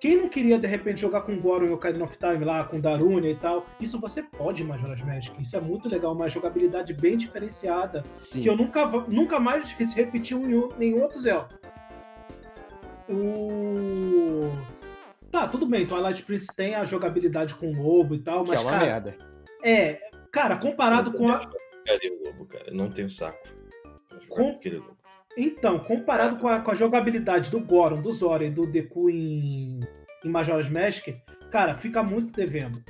[0.00, 3.30] Quem não queria, de repente, jogar com Goron e Ocarina of Time lá, com Darunia
[3.30, 5.32] e tal, isso você pode em Majora's Mask.
[5.38, 8.40] Isso é muito legal, uma jogabilidade bem diferenciada, Sim.
[8.40, 11.48] que eu nunca, nunca mais repetiu em nenhum outro Zelda.
[13.10, 14.50] O...
[15.30, 18.60] Tá, tudo bem, Twilight Princess tem a jogabilidade com o lobo e tal, Que mas,
[18.60, 19.16] é uma cara, merda.
[19.62, 20.00] é,
[20.32, 21.38] cara, comparado com a.
[21.86, 22.70] Cadê o lobo, cara?
[22.72, 23.38] Não tenho saco.
[24.28, 24.58] Com-.
[25.36, 29.80] Então, comparado com a, com a jogabilidade do Goron, do Zora e do Deku em,
[30.24, 31.08] em Majora's Mask,
[31.50, 32.82] cara, fica muito devendo.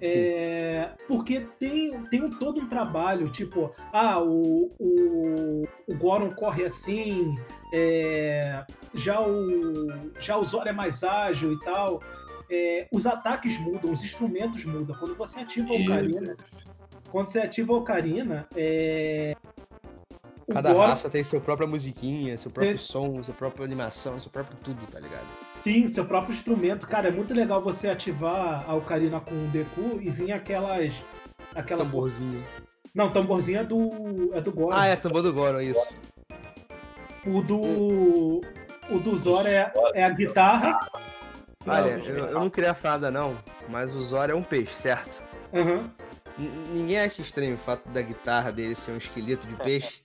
[0.00, 7.34] É, porque tem, tem todo um trabalho, tipo, ah, o, o, o Goron corre assim,
[7.72, 9.86] é, já, o,
[10.20, 12.00] já o Zora é mais ágil e tal.
[12.48, 14.96] É, os ataques mudam, os instrumentos mudam.
[14.98, 16.36] Quando você ativa a Ocarina,
[17.10, 19.55] quando você ativa a Ocarina, é, o
[20.52, 22.78] Cada raça tem sua própria musiquinha, seu próprio É.
[22.78, 25.26] som, sua própria animação, seu próprio tudo, tá ligado?
[25.54, 26.86] Sim, seu próprio instrumento.
[26.86, 30.92] Cara, é muito legal você ativar a Ocarina com o Deku e vir aquelas.
[31.54, 32.44] Aquela Tamborzinho.
[32.94, 34.30] Não, tamborzinho é do.
[34.32, 34.72] é do Goron.
[34.76, 35.86] Ah, é, tambor do Goro, é isso.
[37.26, 38.40] O do.
[38.88, 40.78] O do Zora é, é a guitarra.
[41.66, 43.36] Olha, Não, eu, eu não queria falar nada não,
[43.68, 45.10] mas o Zoro é um peixe, certo?
[45.52, 45.90] Aham.
[46.38, 50.02] N- ninguém acha estranho o fato da guitarra dele ser um esqueleto de peixe?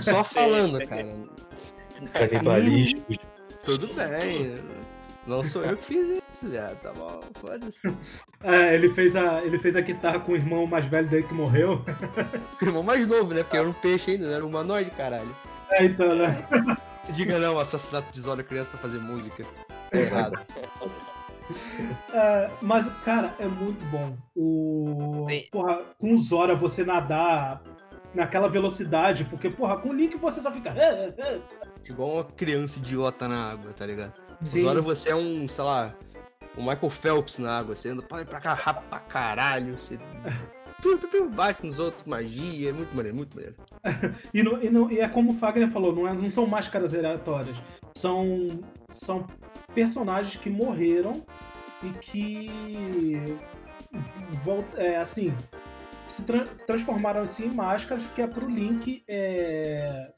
[0.00, 1.24] Só falando, cara.
[2.12, 3.04] Canibalismo.
[3.64, 4.54] Tudo bem.
[5.26, 6.78] Não sou eu que fiz isso, viado.
[6.80, 7.94] Tá bom, foda-se.
[8.46, 11.32] É, ele, fez a, ele fez a guitarra com o irmão mais velho dele que
[11.32, 11.82] morreu.
[12.60, 13.42] O irmão mais novo, né?
[13.42, 15.34] Porque era um peixe ainda, não era um humanoide, caralho.
[15.70, 16.46] É, então, né?
[17.08, 19.46] Diga não, assassinato de Zoro criança pra fazer música.
[19.92, 20.38] É errado.
[22.12, 24.14] É, mas, cara, é muito bom.
[24.36, 25.26] O.
[25.30, 25.44] Sim.
[25.50, 27.62] Porra, com o Zora você nadar
[28.14, 30.70] naquela velocidade, porque, porra, com o Link você só fica.
[30.70, 31.40] "É, é, é".
[31.86, 34.12] Igual uma criança idiota na água, tá ligado?
[34.42, 34.62] Sim.
[34.62, 35.94] Zoro você é um, sei lá,
[36.56, 37.74] um Michael Phelps na água.
[37.76, 39.76] Você anda pra pra cá rápido pra caralho.
[39.78, 39.98] Você
[41.34, 42.70] bate nos outros, magia.
[42.70, 43.56] É muito maneiro, muito maneiro.
[44.32, 46.94] E, não- e não- e é como o Fagner falou, não, é- não são máscaras
[46.94, 47.62] aleatórias.
[47.96, 49.26] São, são
[49.74, 51.22] personagens que morreram
[51.82, 53.36] e que
[54.44, 55.34] vol- é, assim,
[56.14, 59.04] se tra- transformaram assim, em máscaras que é pro Link.
[59.08, 60.12] É,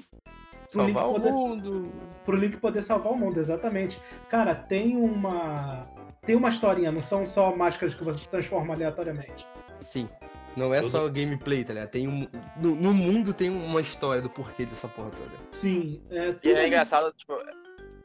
[0.70, 1.88] pro Link Salvar o poder mundo.
[2.24, 4.00] pro Link poder salvar o mundo, exatamente.
[4.28, 5.82] Cara, tem uma.
[6.22, 9.46] Tem uma historinha, não são só máscaras que você transforma aleatoriamente.
[9.80, 10.08] Sim.
[10.56, 11.90] Não é Tudo- só gameplay, tá ligado?
[11.90, 15.30] Tem um, no, no mundo tem uma história do porquê dessa porra toda.
[15.52, 17.34] Sim, é E é engraçado, tipo,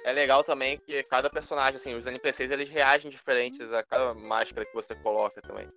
[0.03, 4.65] é legal também que cada personagem, assim, os NPCs eles reagem diferentes a cada máscara
[4.65, 5.67] que você coloca também.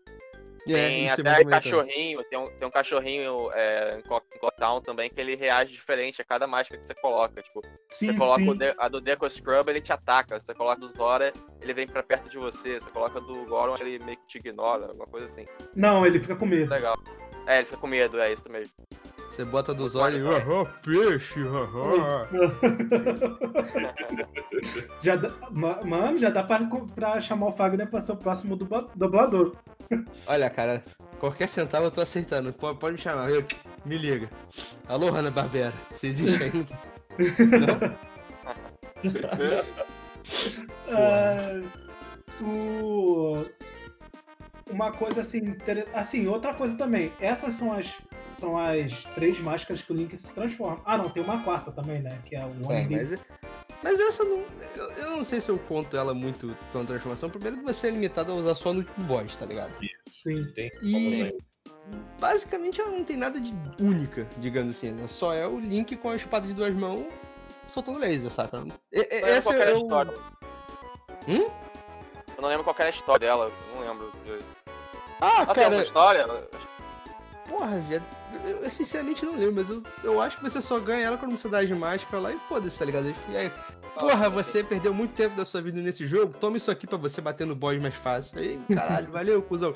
[0.73, 1.47] Tem isso é até também.
[1.49, 4.03] cachorrinho, tem um, tem um cachorrinho é, em
[4.39, 7.43] Clocktown também que ele reage diferente a cada máscara que você coloca.
[7.43, 8.55] Tipo, Sim, você coloca sim.
[8.57, 10.41] de- a do Deco Scrub, ele te ataca.
[10.41, 12.81] Você coloca do Zora, ele vem pra perto de você.
[12.81, 15.45] Você coloca do Goron, ele meio que te ignora, alguma coisa assim.
[15.75, 16.71] Não, ele fica com medo.
[16.71, 16.97] Legal.
[17.47, 18.73] É, ele fica com medo, é isso mesmo.
[19.35, 20.29] Você bota dos olhos e.
[20.29, 22.29] "Aham, peixe, aham."
[25.03, 26.61] já dá, ma- mano, já dá pra,
[26.95, 29.57] pra chamar o Fagner pra ser o próximo dubla- dublador.
[30.29, 30.85] Olha, cara,
[31.19, 32.53] qualquer centavo eu tô aceitando.
[32.53, 33.45] Pode, pode me chamar, eu,
[33.85, 34.31] me liga.
[34.87, 36.79] Alô, Hanna Barbera, você existe ainda?
[40.93, 41.61] Ah,
[42.41, 43.45] o...
[44.71, 47.13] Uma coisa assim, inter- assim, outra coisa também.
[47.21, 47.93] Essas são as
[48.45, 50.83] são as três máscaras que o Link se transforma.
[50.85, 52.21] Ah, não, tem uma quarta também, né?
[52.27, 53.25] Que é o One É, mas,
[53.83, 54.45] mas essa não.
[54.77, 57.31] Eu, eu não sei se eu conto ela muito com transformação.
[57.31, 59.73] Primeiro que você é limitado a usar só no último boss, tá ligado?
[60.23, 60.47] Sim.
[60.55, 61.35] Tem E
[62.21, 64.93] basicamente ela não tem nada de única, digamos assim.
[64.93, 65.09] Né?
[65.09, 67.07] Só é o Link com a espada de duas mãos
[67.67, 68.63] soltando laser, saca?
[68.93, 69.81] E- Eu não Essa qual era é a o...
[69.83, 70.13] história.
[71.27, 71.51] Hum?
[72.37, 74.13] Eu não lembro qual era a história dela, eu não lembro.
[75.21, 76.27] Ah, Ela tem alguma cara, história?
[77.49, 78.03] Porra, velho.
[78.45, 81.37] Eu, eu sinceramente não lembro, mas eu, eu acho que você só ganha ela quando
[81.37, 83.15] você dá as máscaras lá e foda-se, tá ligado?
[83.31, 83.51] E aí,
[83.99, 87.21] porra, você perdeu muito tempo da sua vida nesse jogo, toma isso aqui pra você
[87.21, 88.39] bater no boss mais fácil.
[88.39, 89.75] Aí, caralho, valeu, cuzão.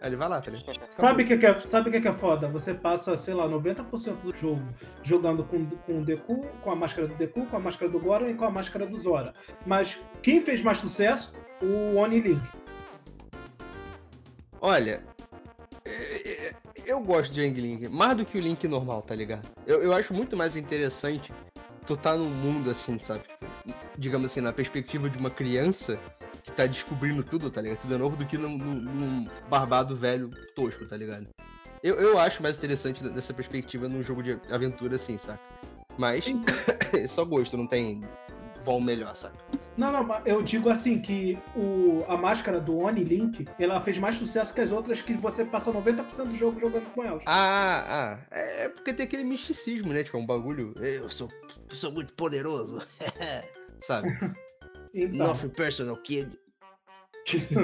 [0.00, 0.78] Aí ele vai lá, tá ligado?
[0.90, 2.46] Sabe o que, que é, sabe o que, que é foda?
[2.48, 4.62] Você passa, sei lá, 90% do jogo
[5.02, 8.28] jogando com, com o Deku, com a máscara do Deku, com a máscara do Goron
[8.28, 9.32] e com a máscara do Zora.
[9.64, 11.34] Mas quem fez mais sucesso?
[11.62, 12.42] O Oni Link.
[14.60, 15.02] Olha,
[16.86, 19.48] eu gosto de Young Link, mais do que o Link normal, tá ligado?
[19.66, 21.32] Eu, eu acho muito mais interessante
[21.86, 23.22] tu tá num mundo assim, sabe?
[23.98, 25.98] Digamos assim, na perspectiva de uma criança
[26.42, 27.78] que tá descobrindo tudo, tá ligado?
[27.78, 31.26] Tudo é novo do que num, num- num barbado velho tosco, tá ligado?
[31.82, 35.40] Eu, eu acho mais interessante dessa perspectiva num jogo de aventura assim, saca?
[35.98, 36.24] Mas
[36.92, 38.00] é só gosto, não tem
[38.64, 39.36] bom melhor, saca?
[39.76, 43.98] Não, não, mas eu digo assim que o, a máscara do Oni Link, ela fez
[43.98, 47.22] mais sucesso que as outras que você passa 90% do jogo jogando com elas.
[47.26, 50.02] Ah, ah, é é porque tem aquele misticismo, né?
[50.02, 50.74] Tipo, é um bagulho.
[50.78, 51.28] Eu sou,
[51.70, 52.80] sou muito poderoso.
[53.80, 54.08] Sabe?
[54.96, 56.38] Então, Nothing personal, kid.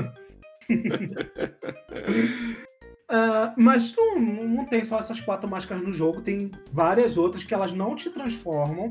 [3.09, 7.55] ah, mas não, não tem só essas quatro máscaras no jogo, tem várias outras que
[7.55, 8.91] elas não te transformam,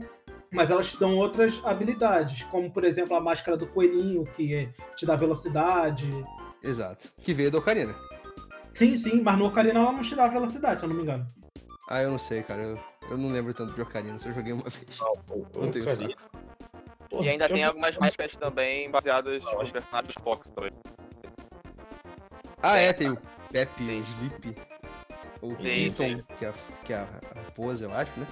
[0.52, 4.70] mas elas te dão outras habilidades, como por exemplo a máscara do coelhinho, que é-
[4.96, 6.08] te dá velocidade.
[6.64, 7.10] Exato.
[7.22, 7.96] Que veio da Ocarina.
[8.74, 11.28] Sim, sim, mas no Ocarina ela não te dá velocidade, se eu não me engano.
[11.90, 12.62] Ah, eu não sei, cara.
[12.62, 15.00] Eu, eu não lembro tanto de Ocarina, só joguei uma vez.
[15.56, 16.14] Não tenho Cara, saco.
[17.10, 20.24] porra, E ainda eu tem não- algumas máscaras também baseadas Não, no acho- personagem dos
[20.24, 20.72] Fox também.
[22.62, 23.18] Ah, é, tem o
[23.52, 24.56] Pepe, o Sleep.
[25.42, 25.52] O
[25.92, 26.22] sim.
[26.38, 27.08] que é, a, que é a
[27.46, 28.28] raposa, eu acho, né?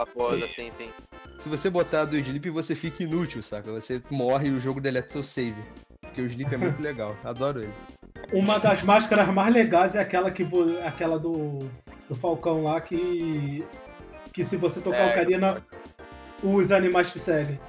[0.00, 0.90] Raposa, sim, sim.
[1.38, 3.70] Se você botar do Sleep, você fica inútil, saca?
[3.72, 5.62] Você morre e o jogo deleta seu save.
[6.00, 7.14] Porque o Sleep é muito legal.
[7.22, 7.72] Adoro ele.
[8.32, 10.46] Uma das máscaras mais legais é aquela que
[10.86, 11.58] aquela do,
[12.08, 13.64] do Falcão lá que
[14.32, 15.62] que se você tocar É, Ocarina
[16.42, 17.60] os animais te seguem.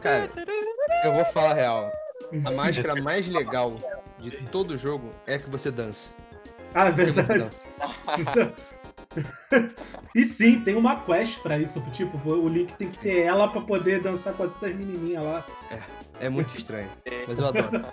[0.00, 0.30] Cara,
[1.04, 1.92] eu vou falar a real.
[2.44, 3.76] A máscara mais legal
[4.18, 6.08] de todo o jogo é a que você dança.
[6.74, 7.50] Ah, é verdade.
[10.14, 13.60] E sim, tem uma quest pra isso, tipo, o Link tem que ter ela pra
[13.60, 15.44] poder dançar com as outras menininhas lá.
[16.20, 16.88] É muito estranho,
[17.26, 17.84] mas eu adoro.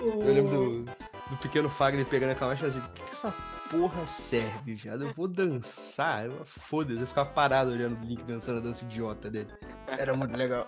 [0.00, 3.34] Eu lembro do, do pequeno Fagner pegando aquela máscara e assim, o que, que essa
[3.70, 5.04] porra serve, viado?
[5.04, 6.28] Eu vou dançar?
[6.44, 9.48] Foda-se, eu ficava parado olhando o Link dançando a dança idiota dele.
[9.88, 10.66] Era muito legal.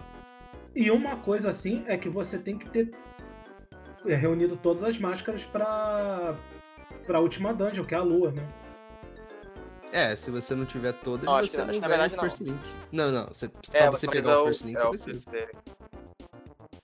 [0.75, 2.91] E uma coisa assim é que você tem que ter
[4.07, 6.37] é, reunido todas as máscaras pra
[7.09, 8.47] pra última dungeon, que é a lua, né?
[9.91, 12.23] É, se você não tiver todas, Não, você não na ganha verdade o não.
[12.25, 12.61] First Link.
[12.93, 13.27] Não, não.
[13.29, 15.31] Você, É, pra você pegar é o First Link, é você o precisa.
[15.31, 15.79] First Link.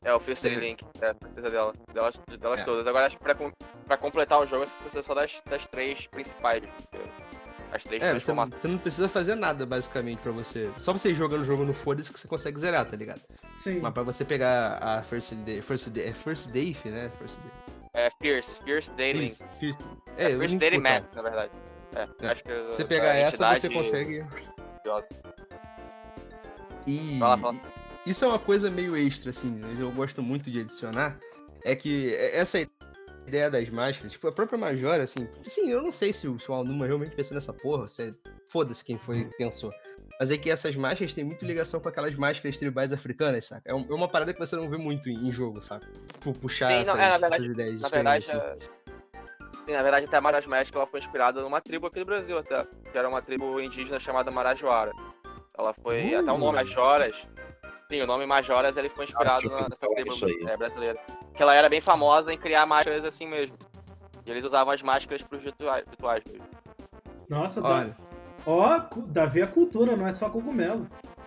[0.02, 0.44] É o First.
[0.44, 1.72] Link, é, precisa dela.
[1.92, 2.64] Delas, delas É.
[2.64, 2.86] todas.
[2.86, 3.34] Agora acho que pra,
[3.86, 6.62] pra completar o jogo você precisa só das, das três principais.
[6.66, 6.98] porque
[7.72, 10.70] As três É, você não, você não precisa fazer nada, basicamente, pra você.
[10.78, 13.20] Só você ir jogando o jogo no foda-se que você consegue zerar, tá ligado?
[13.58, 13.80] Sim.
[13.80, 15.60] Mas pra você pegar a First Day.
[15.60, 16.08] First Day.
[16.08, 17.10] É First Day, né?
[17.18, 17.50] First Day.
[17.94, 19.26] É Fierce, Fierce Daily.
[19.26, 19.80] Isso, First,
[20.16, 20.78] É, é, Fierce Daily.
[20.78, 21.52] Mask, na verdade.
[21.94, 22.28] É, É.
[22.28, 24.24] acho que Você pegar essa, você consegue.
[26.86, 27.54] E Fala, fala.
[28.06, 31.18] e- isso é uma coisa meio extra, assim, eu gosto muito de adicionar.
[31.64, 32.58] É que essa
[33.26, 36.50] ideia das máscaras, tipo, a própria Majora, assim, sim, eu não sei se o, se
[36.50, 38.12] o Alnuma realmente pensou nessa porra, é-
[38.48, 39.72] foda-se quem foi que pensou.
[40.18, 43.62] Mas é que essas máscaras têm muita ligação com aquelas máscaras tribais africanas, saca?
[43.68, 45.86] É, é uma parada que você não vê muito em, jogo, saca?
[46.12, 48.70] Tipo, puxar Sim, não, essas, é, na verdade- essas ideias Na estranhas, verdade, assim.
[48.70, 48.84] é...
[49.66, 52.36] Sim, na verdade, até a Maras Magic ela foi inspirada numa tribo aqui do Brasil,
[52.38, 52.64] até.
[52.92, 54.92] Que era uma tribo indígena chamada Marajoara.
[55.58, 56.14] Ela foi.
[56.14, 56.20] Uh.
[56.20, 57.14] Até o nome Majoras.
[57.90, 61.00] Sim, o nome Majoras ele foi inspirado ouvido nessa tribo é, brasileira.
[61.34, 63.56] Que ela era bem famosa em criar máscaras assim mesmo.
[64.26, 66.46] E eles usavam as máscaras pros rituais, rituais mesmo.
[67.28, 67.62] Nossa.
[67.62, 67.96] Olha,
[68.46, 70.86] ó, Davi é cultura, não é só cogumelo.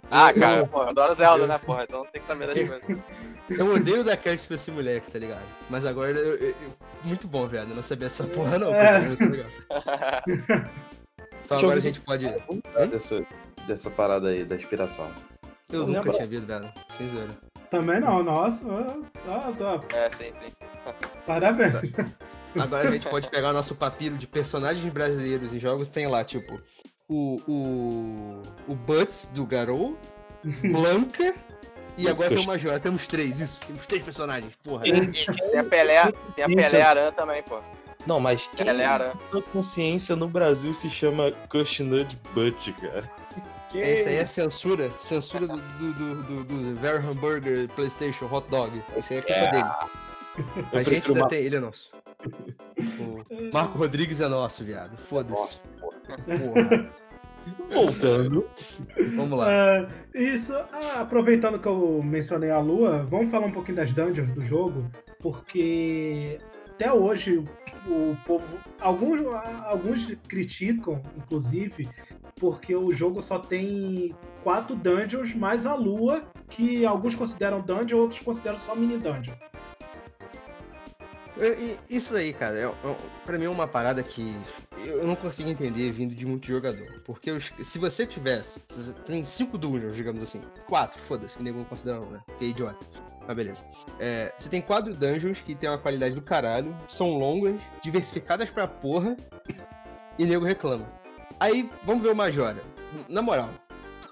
[0.10, 1.84] Ah, cara, eu- porra, eu adoro Zelda, eu- né, porra?
[1.84, 3.04] Então tem que saber das coisas.
[3.50, 5.42] eu odeio dar crédito pra esse moleque, tá ligado?
[5.70, 6.56] Mas agora, eu- eu-
[7.04, 9.00] muito bom, velho, eu não sabia dessa porra não, É.
[9.02, 9.48] muito legal.
[11.46, 12.30] Então agora a ver- gente pode...
[12.74, 13.26] Tá dessa,
[13.66, 15.10] dessa parada aí, da inspiração.
[15.72, 16.14] Eu Não nunca lembro.
[16.16, 17.32] tinha visto, velho, sem zoeira.
[17.70, 18.60] Também não, nossa.
[18.68, 18.98] ah,
[19.48, 19.98] ah, tá.
[19.98, 20.54] é, sim, sim.
[21.26, 21.74] Parabéns.
[22.58, 25.88] Agora a gente pode pegar o nosso papiro de personagens brasileiros em jogos.
[25.88, 26.60] Tem lá, tipo,
[27.10, 27.42] o.
[27.48, 28.42] O.
[28.72, 29.98] O Butts do Garou,
[30.72, 31.34] Blanca.
[31.98, 32.80] E agora tem o Major.
[32.80, 33.60] Temos três, isso.
[33.62, 34.84] Temos três personagens, porra.
[34.84, 34.94] Tem
[35.60, 36.48] a Pelé, tem a.
[36.48, 37.60] Pelé Aran também, pô.
[38.06, 39.14] Não, mas quem Ela é ara.
[39.30, 43.04] sua consciência no Brasil se chama Cushnut Butt, cara?
[43.70, 44.90] Que Essa aí é censura.
[44.98, 48.82] Censura do, do, do, do, do Very Hamburger PlayStation Hot Dog.
[48.96, 49.70] Esse aí é culpa dele.
[50.72, 51.92] Eu A gente ainda uma- tem, ele é nosso.
[52.88, 54.98] O Marco Rodrigues é nosso, viado.
[55.10, 55.60] Foda-se.
[56.08, 56.92] Porra.
[57.72, 58.46] Voltando.
[59.16, 59.48] Vamos lá.
[59.50, 64.32] Ah, isso, ah, aproveitando que eu mencionei a Lua, vamos falar um pouquinho das dungeons
[64.32, 64.86] do jogo,
[65.20, 66.40] porque
[66.72, 67.44] até hoje
[67.88, 68.46] o povo.
[68.80, 69.22] Alguns,
[69.64, 71.90] alguns criticam, inclusive,
[72.40, 78.20] porque o jogo só tem quatro dungeons mais a Lua, que alguns consideram dungeon, outros
[78.20, 79.34] consideram só mini dungeon.
[81.90, 82.96] Isso aí, cara, é, é,
[83.26, 84.36] pra mim é uma parada que
[84.86, 87.02] eu não consigo entender vindo de muito jogador.
[87.06, 88.60] Porque se você tivesse.
[89.06, 90.42] Tem cinco dungeons, digamos assim.
[90.68, 92.22] Quatro, foda-se, ninguém considera um, né?
[92.40, 92.86] Que é idiota.
[93.28, 93.66] Mas beleza.
[94.00, 98.68] É, você tem quatro dungeons que tem uma qualidade do caralho, são longas, diversificadas pra
[98.68, 99.18] porra,
[100.18, 100.88] e nego reclama.
[101.40, 102.62] Aí, vamos ver o Majora.
[103.10, 103.50] Na moral,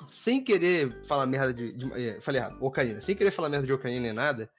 [0.07, 1.75] sem querer falar merda de.
[1.75, 3.01] de é, falei errado, Ocarina.
[3.01, 4.49] Sem querer falar merda de Ocarina nem nada,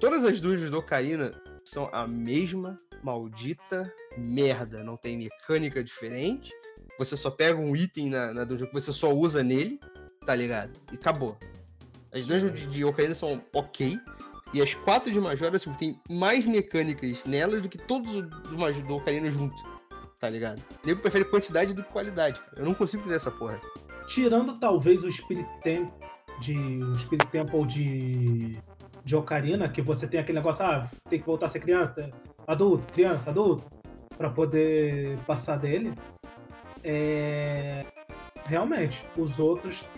[0.00, 1.32] todas as dungeons do Ocarina
[1.68, 4.82] são a mesma maldita merda.
[4.82, 6.52] Não tem mecânica diferente.
[6.98, 9.78] Você só pega um item na, na dungeon que você só usa nele,
[10.24, 10.78] tá ligado?
[10.92, 11.36] E acabou.
[12.12, 13.98] As dungeons de, de Ocarina são ok.
[14.54, 18.82] E as quatro de Majora, assim, tem mais mecânicas nelas do que todos os do,
[18.82, 19.56] do Ocarina junto.
[20.18, 20.62] Tá ligado?
[20.84, 22.40] Nego prefere quantidade do que qualidade.
[22.56, 23.60] Eu não consigo entender essa porra.
[24.08, 25.92] Tirando talvez o Spirit Temple
[26.40, 28.58] de, o Spirit Temple de,
[29.06, 32.10] de Ocarina, que você tem aquele negócio, ah, tem que voltar a ser criança,
[32.44, 33.70] adulto, criança, adulto,
[34.18, 35.94] pra poder passar dele.
[36.82, 37.86] É...
[38.48, 39.88] Realmente, os outros.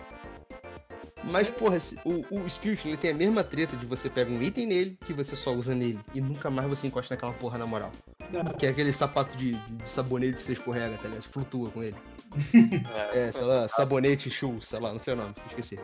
[1.30, 4.42] Mas, porra, se- o, o Spirit ele tem a mesma treta de você pega um
[4.42, 6.00] item nele que você só usa nele.
[6.14, 7.90] E nunca mais você encosta naquela porra na moral.
[8.58, 11.22] Que é aquele sapato de, de sabonete que você escorrega, tá ligado?
[11.24, 11.96] Flutua com ele.
[13.14, 13.18] É.
[13.28, 15.78] É, sei lá, sabonete shoe, sei lá, não sei o nome, esqueci.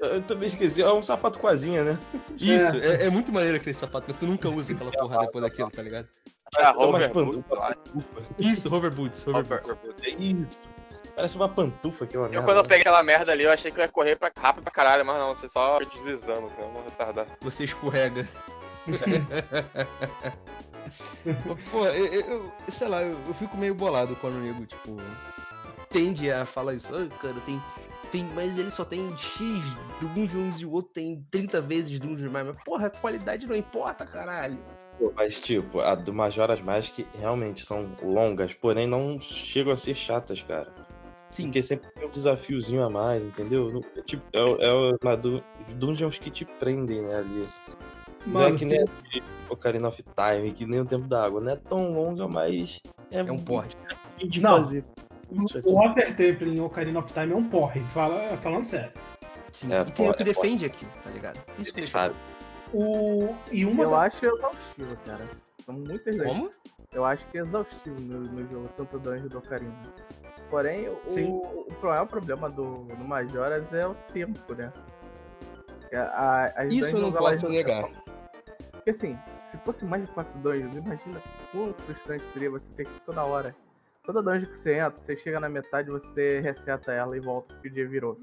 [0.00, 0.80] Eu também esqueci.
[0.82, 1.98] É um sapato com asinha, né?
[2.38, 5.70] Isso, é, é muito maneiro aquele sapato, mas tu nunca usa aquela porra depois daquilo,
[5.70, 6.06] tá ligado?
[6.46, 7.78] Acho que é a mas, Hover pô, Boot, eu acho.
[8.38, 9.76] Isso, hover boots, hover Hover boots.
[9.82, 10.04] Boot.
[10.06, 10.60] É isso.
[11.16, 12.46] Parece uma pantufa aquela Eu merda.
[12.46, 14.72] quando eu peguei aquela merda ali, eu achei que eu ia correr pra, rápido pra
[14.72, 17.26] caralho, mas não, você só deslizando, cara, não retardar.
[17.40, 18.28] Você escorrega.
[21.70, 24.96] Pô, eu, eu- eu- sei lá, eu, eu fico meio bolado quando o nego, tipo,
[25.88, 26.88] tende a falar isso.
[26.94, 27.62] "Ah, cara, tem,
[28.12, 28.24] tem.
[28.34, 29.40] Mas ele só tem X
[30.00, 32.46] dungeons e o outro tem 30 vezes dungeons mais.
[32.46, 34.58] Mas, porra, a qualidade não importa, caralho.
[34.98, 39.94] Pô, Mas, tipo, a do Majora's Mask realmente são longas, porém não chegam a ser
[39.94, 40.70] chatas, cara.
[41.34, 43.82] Sim, Porque sempre tem um desafiozinho a mais, entendeu?
[43.96, 47.42] É Tipo, é, é o- uma du- os dungeons que te prendem, né, ali.
[48.24, 49.20] não é Mano, que nem de
[49.50, 51.40] Ocarina of Time, que nem o Tempo da Água.
[51.40, 52.80] Não é tão longa, mas
[53.10, 53.74] é, é um porte.
[53.90, 54.56] chatinho de Não.
[54.58, 54.84] fazer.
[55.28, 55.74] O chatinho.
[55.74, 58.92] Water Temple em Ocarina of Time é um porre, fala, falando sério.
[59.50, 61.40] Sim, É, e tem o que é defende aqui, tá ligado?
[61.58, 62.14] Isso que me Sabe?
[62.72, 65.28] O, e uma Eu da- acho exaustivo, cara.
[65.66, 66.22] São muitas vezes.
[66.32, 66.48] Como?
[66.92, 69.74] Eu acho que é exaustivo no, no jogo, tanto dungeon do Ocarina.
[70.50, 71.28] Porém, o, Sim.
[71.30, 74.72] o maior problema do, do Majoras é o tempo, né?
[75.88, 77.84] Que a- a- Isso eu não posso negar.
[78.72, 81.20] Porque assim, se fosse mais de quatro dungeons, imagina
[81.50, 83.54] quão frustrante seria você ter que ir toda hora.
[84.04, 87.68] Toda dungeon que você entra, você chega na metade, você reseta ela e volta porque
[87.68, 88.18] o dia virou.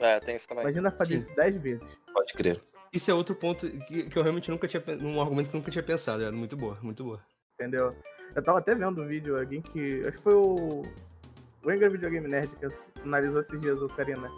[0.00, 0.64] É, tem isso também.
[0.64, 1.26] Imagina fazer Sim.
[1.26, 1.96] isso dez vezes.
[2.12, 2.60] Pode crer.
[2.92, 5.70] Isso é outro ponto que, que eu realmente nunca tinha um argumento que eu nunca
[5.70, 6.22] tinha pensado.
[6.22, 7.20] Era muito boa, muito boa.
[7.60, 7.94] Entendeu?
[8.34, 10.00] Eu tava até vendo um vídeo, alguém que.
[10.06, 10.82] Acho que foi o.
[11.64, 12.66] O Angry Video Game Nerd que
[13.02, 14.30] analisou esses dias, o Karina.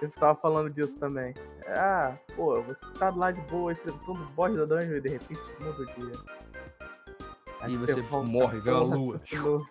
[0.00, 1.34] Ele tava falando disso também.
[1.68, 5.40] Ah, pô, você tá lá de boa, enfrentando o boss da dungeon e de repente
[5.60, 6.18] muda o dia.
[7.60, 9.18] Aí E você volta, morre, vê uma porra, lua.
[9.18, 9.68] de novo.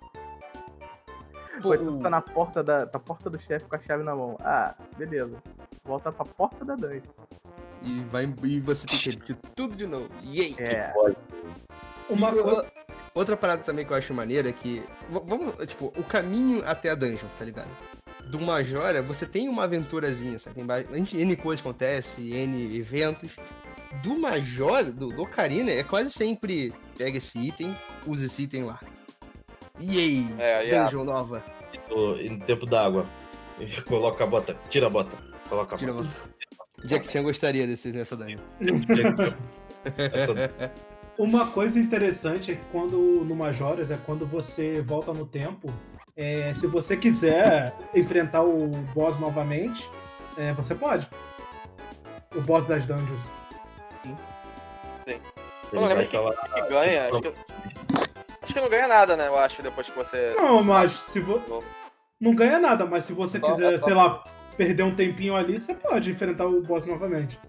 [1.61, 4.15] Pô, então você tá na porta da, na porta do chefe com a chave na
[4.15, 4.37] mão.
[4.41, 5.41] Ah, beleza.
[5.83, 7.01] Volta pra porta da dungeon.
[7.83, 10.07] E, vai, e você tem que repetir tudo de novo.
[10.23, 10.55] Yay!
[10.59, 10.93] É,
[12.09, 12.61] Uma E coisa.
[12.61, 12.80] o-
[13.13, 14.81] Outra parada também que eu acho maneira é que.
[15.09, 17.67] Vamos, tipo, o caminho até a dungeon, tá ligado?
[18.25, 20.55] Do Majora, você tem uma aventurazinha, sabe?
[20.55, 23.31] Tem N coisas que acontecem, N eventos.
[24.01, 27.75] Do Majora, do, do Ocarina, é quase sempre pega esse item,
[28.07, 28.79] usa esse item lá.
[29.81, 30.25] Yay!
[30.37, 31.43] É, aí é- dungeon nova.
[31.89, 33.05] No, no tempo da água.
[33.85, 34.55] Coloca a bota.
[34.69, 35.17] Tira a bota.
[35.49, 36.09] Coloca a Tira a bota.
[36.85, 38.39] Jack Chan gostaria desse, nessa dungeon.
[40.13, 40.33] Essa-
[41.21, 45.71] Uma coisa interessante é que quando no Majoras é quando você volta no tempo.
[46.17, 49.87] é, se você quiser enfrentar o boss novamente,
[50.35, 51.07] é, você pode.
[52.35, 53.29] O boss das dungeons.
[55.05, 56.33] Eu não lembro tá lá.
[56.33, 57.09] que ganha.
[57.09, 57.33] Acho que,
[58.41, 59.27] acho que não ganha nada, né?
[59.27, 60.33] Eu acho, depois que você.
[60.35, 61.63] Não, mas se vo...
[62.19, 64.23] não ganha nada, mas se você Só- quiser, é só- sei lá,
[64.57, 67.39] perder um tempinho ali, você pode enfrentar o boss novamente.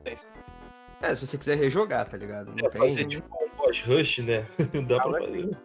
[1.03, 2.49] É, se você quiser rejogar, tá ligado?
[2.49, 3.09] Não Pra fazer tem.
[3.09, 4.47] tipo um boss rush, né?
[4.87, 5.59] Dá pra Ah, fazer.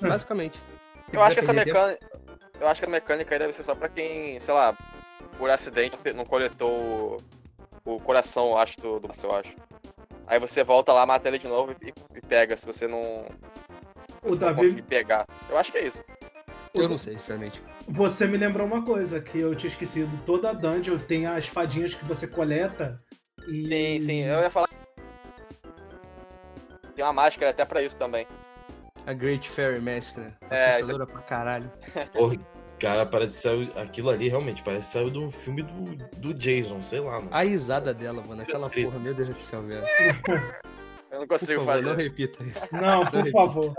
[0.00, 0.58] Basicamente.
[1.10, 2.22] Se Eu acho que essa perder tempo- mecânica.
[2.60, 4.76] Eu acho que a mecânica aí deve ser só pra quem, sei lá,
[5.36, 7.16] por acidente não coletou
[7.84, 9.52] o, o coração, eu acho, do, do eu acho.
[10.28, 13.02] Aí você volta lá, mata ele de novo e, e pega, se você não.
[13.02, 15.26] Se O você não Davi- conseguir pegar.
[15.50, 16.02] Eu acho que é isso.
[16.74, 17.60] Eu não sei, sinceramente.
[17.88, 20.08] Você me lembrou uma coisa que eu tinha esquecido.
[20.24, 23.02] Toda dungeon tem as fadinhas que você coleta.
[23.48, 23.66] E...
[23.66, 24.20] Sim, sim.
[24.20, 24.68] Eu ia falar.
[26.94, 28.26] Tem uma máscara até pra isso também.
[29.06, 30.32] A Great Fairy Mask, né?
[30.50, 31.72] É, Assustadora pra caralho.
[32.12, 32.36] Porra,
[32.78, 33.68] cara, parece que saiu.
[33.80, 37.28] Aquilo ali realmente parece que saiu de um filme do, do Jason, sei lá, mano.
[37.32, 38.92] A risada dela, mano, aquela Triste.
[38.92, 39.82] porra, meu Deus do céu, velho.
[41.10, 41.86] Eu não Por consigo favor, fazer.
[41.86, 42.66] não repita isso.
[42.72, 43.74] Não, por favor.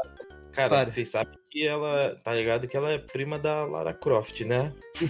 [0.51, 0.85] Cara, para.
[0.85, 2.15] vocês sabem que ela.
[2.23, 4.71] Tá ligado que ela é prima da Lara Croft, né?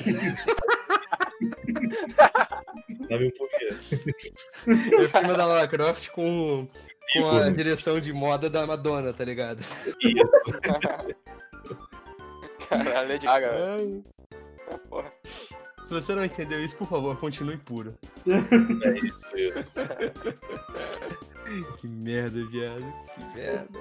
[3.10, 3.53] Sabe um porquê?
[4.68, 6.68] É o filme da Lara Croft com,
[7.14, 9.62] com a direção de moda da Madonna, tá ligado?
[12.70, 13.50] Caralho, Gaga.
[13.52, 14.04] velho.
[14.70, 15.12] Ai, Porra.
[15.24, 17.94] Se você não entendeu isso, por favor, continue puro.
[18.26, 18.38] É
[18.98, 19.20] isso.
[21.78, 22.92] Que merda, viado.
[23.14, 23.80] Que merda.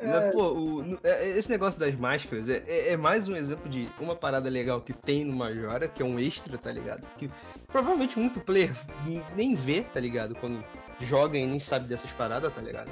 [0.00, 3.34] É, Mas, pô, o- no- é- esse negócio das máscaras é, é- é mais um
[3.36, 7.06] exemplo de uma parada legal que tem no Majora, que é um extra, tá ligado?
[7.16, 7.30] Que
[7.66, 8.74] provavelmente muito player
[9.34, 10.34] nem vê, tá ligado?
[10.34, 10.62] Quando
[11.00, 12.90] joga e nem sabe dessas paradas, tá ligado?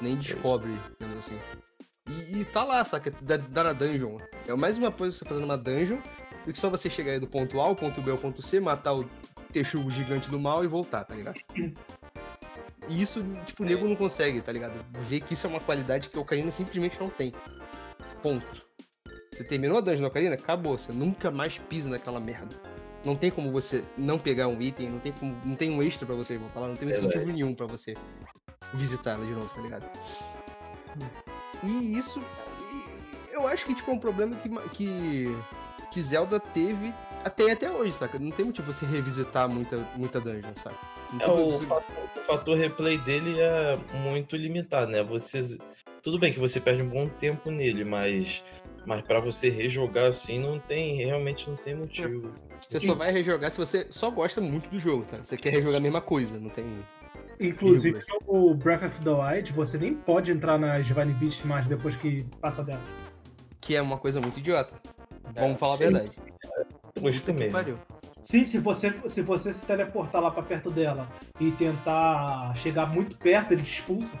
[0.00, 1.38] Nem descobre, digamos assim.
[2.08, 3.10] E, e tá lá, saca?
[3.22, 4.18] Da, da na dungeon.
[4.46, 5.98] É mais uma coisa que você fazer numa dungeon
[6.44, 8.60] do que só você chegar aí do ponto A ao ponto B ao ponto C,
[8.60, 9.08] matar o
[9.52, 11.38] texugo gigante do mal e voltar, tá ligado?
[12.88, 14.74] E isso, tipo, o nego não consegue, tá ligado?
[15.00, 17.32] Ver que isso é uma qualidade que o Ocarina simplesmente não tem.
[18.22, 18.64] Ponto.
[19.32, 20.78] Você terminou a dungeon Ocarina, acabou.
[20.78, 22.54] Você nunca mais pisa naquela merda.
[23.04, 26.06] Não tem como você não pegar um item, não tem, como, não tem um extra
[26.06, 27.08] pra você voltar lá, não tem um Verdade.
[27.14, 27.94] incentivo nenhum pra você
[28.72, 29.84] visitar ela de novo, tá ligado?
[31.62, 32.22] E isso,
[33.30, 35.36] e eu acho que tipo, é um problema que, que,
[35.90, 38.18] que Zelda teve até, até hoje, saca?
[38.18, 40.76] Não tem motivo você revisitar muita, muita dungeon, saca?
[41.20, 45.02] É, o, fator, o fator replay dele é muito limitado, né?
[45.02, 45.58] Você,
[46.02, 48.42] tudo bem que você perde um bom tempo nele, mas,
[48.86, 52.32] mas para você rejogar assim não tem, realmente não tem motivo.
[52.68, 55.18] Você só vai rejogar se você só gosta muito do jogo, tá?
[55.18, 56.64] Você quer rejogar a mesma coisa, não tem.
[57.38, 61.96] Inclusive, o Breath of the Wild, você nem pode entrar nas Divine Beasts mais depois
[61.96, 62.80] que passa dela.
[63.60, 64.74] Que é uma coisa muito idiota.
[65.34, 66.10] Vamos falar a verdade.
[67.00, 67.52] Mesmo.
[67.52, 67.78] pariu.
[68.24, 71.06] Sim, se você, se você se teleportar lá pra perto dela
[71.38, 74.14] e tentar chegar muito perto, ele te expulsa.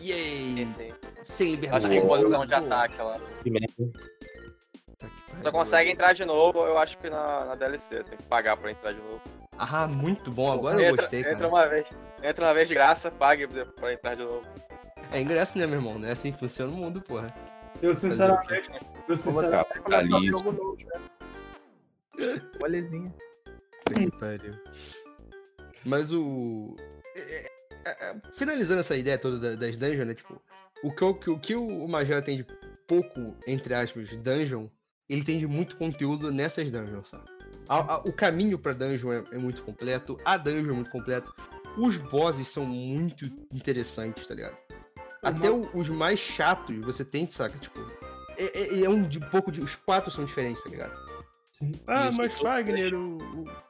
[0.00, 0.74] Yay!
[1.22, 1.86] Sem liberdade.
[1.86, 3.14] Acho que tem Boa, posição de ataque lá.
[3.14, 3.92] Pariu.
[5.40, 7.98] Só consegue entrar de novo, eu acho que na, na DLC.
[7.98, 9.20] Você tem que pagar pra entrar de novo.
[9.56, 10.50] Ah, muito bom.
[10.50, 11.48] Agora eu entra, gostei, entra cara.
[11.48, 11.86] uma vez.
[12.24, 14.44] Entra uma vez de graça, pague pra entrar de novo.
[15.12, 15.96] É ingresso, né, meu irmão?
[15.96, 17.28] Não é assim que funciona o mundo, porra.
[17.80, 18.68] Eu sinceramente.
[18.72, 19.80] Eu Vou sinceramente.
[19.80, 21.13] botar começar
[22.60, 23.14] Molezinha.
[23.94, 24.54] Que pariu.
[25.84, 26.76] Mas o.
[27.14, 27.46] é,
[27.84, 30.14] é, é, Finalizando essa ideia toda da- das dungeons, né?
[30.14, 30.40] Tipo,
[30.82, 32.46] o que, o, que- o que o Major tem de
[32.86, 34.68] pouco, entre aspas, dungeon,
[35.08, 37.24] ele tem de muito conteúdo nessas dungeons, sabe?
[37.68, 41.34] A- a- o caminho pra dungeon é, é muito completo, a dungeon é muito completo.
[41.76, 44.56] Os bosses são muito interessantes, tá ligado?
[45.22, 47.58] Até o- os mais chatos você tem, saca?
[47.58, 47.80] Tipo,
[48.38, 49.60] é, é- é um de pouco de.
[49.60, 51.03] Os quatro são diferentes, tá ligado?
[51.54, 51.70] Sim.
[51.86, 53.16] Ah, Isso, mas Fagner, o,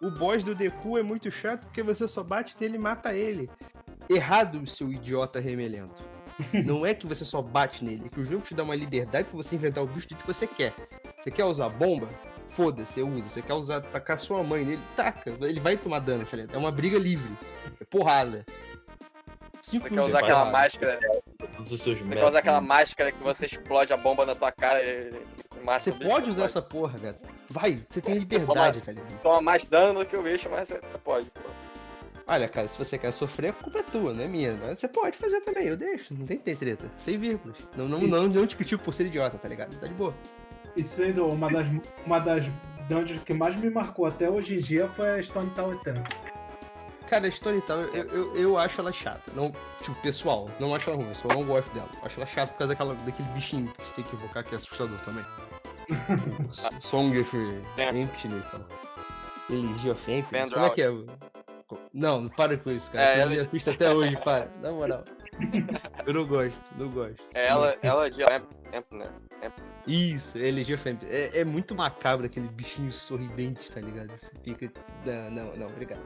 [0.00, 3.12] o, o boss do Deku é muito chato porque você só bate nele e mata
[3.12, 3.50] ele.
[4.08, 6.02] Errado, seu idiota remelento.
[6.64, 9.28] Não é que você só bate nele, é que o jogo te dá uma liberdade
[9.28, 10.72] pra você inventar o bicho do que você quer.
[11.22, 12.08] Você quer usar bomba?
[12.48, 13.28] Foda-se, você usa.
[13.28, 14.82] Você quer usar, tacar sua mãe nele?
[14.96, 15.36] Taca.
[15.42, 16.54] Ele vai tomar dano, tá ligado?
[16.54, 17.32] É uma briga livre.
[17.78, 18.46] É porrada.
[19.60, 21.00] Cinco Você quer usar aquela máscara.
[21.64, 25.12] Seus Você quer usar aquela máscara que você explode a bomba na tua cara e
[25.56, 27.16] e mata Você pode usar essa porra, velho.
[27.48, 29.20] Vai, você tem liberdade, tá ligado?
[29.20, 31.30] Toma mais dano do que o bicho, mas você pode.
[31.30, 31.40] pô.
[32.26, 34.56] Olha, cara, se você quer sofrer, a culpa é tua, não é minha.
[34.56, 36.90] Mas Você pode fazer também, eu deixo, não tem que ter treta.
[36.96, 37.56] Sem vírgulas.
[37.76, 39.78] Não, não, não, não te critico por ser idiota, tá ligado?
[39.78, 40.14] Tá de boa.
[40.74, 41.66] E sendo uma das,
[42.06, 42.44] uma das
[42.88, 46.02] dungeons que mais me marcou até hoje em dia foi a Stone Tower Temple.
[47.06, 49.30] Cara, a Storytime, eu, eu, eu acho ela chata.
[49.34, 51.88] Não, tipo, pessoal, não acho ela ruim, eu só não gosto dela.
[52.02, 54.56] Acho ela chata por causa daquela, daquele bichinho que você tem que invocar, que é
[54.56, 55.24] assustador também.
[56.80, 58.66] Song of Empty, então.
[59.50, 60.22] Elegia of.
[60.30, 60.88] Band Como é que é?
[61.92, 63.04] Não, para com isso, cara.
[63.04, 64.48] É, eu ela- me assusta até hoje, para.
[64.60, 65.04] Na moral.
[66.06, 67.22] Eu não gosto, não gosto.
[67.34, 69.08] É ela, ela de Amp, Amp, né?
[69.86, 71.06] Isso, elegia of Empty.
[71.08, 74.10] É, é muito macabro aquele bichinho sorridente, tá ligado?
[74.16, 74.72] Você fica.
[75.04, 76.00] Não, não, não, obrigado.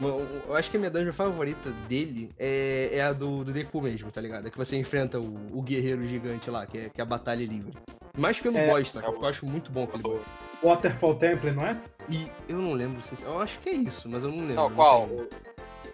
[0.00, 4.10] Eu acho que a minha dungeon favorita dele é, é a do, do Deku mesmo,
[4.12, 4.46] tá ligado?
[4.46, 7.44] É que você enfrenta o, o guerreiro gigante lá, que é, que é a batalha
[7.44, 7.76] livre.
[8.16, 9.02] Mais pelo É, boss, tá?
[9.04, 10.22] é o- Eu acho muito bom aquele boss.
[10.62, 11.76] Waterfall Temple, não é?
[12.12, 13.20] E eu não lembro se.
[13.24, 14.54] Eu acho que é isso, mas eu não lembro.
[14.54, 15.08] Não, qual?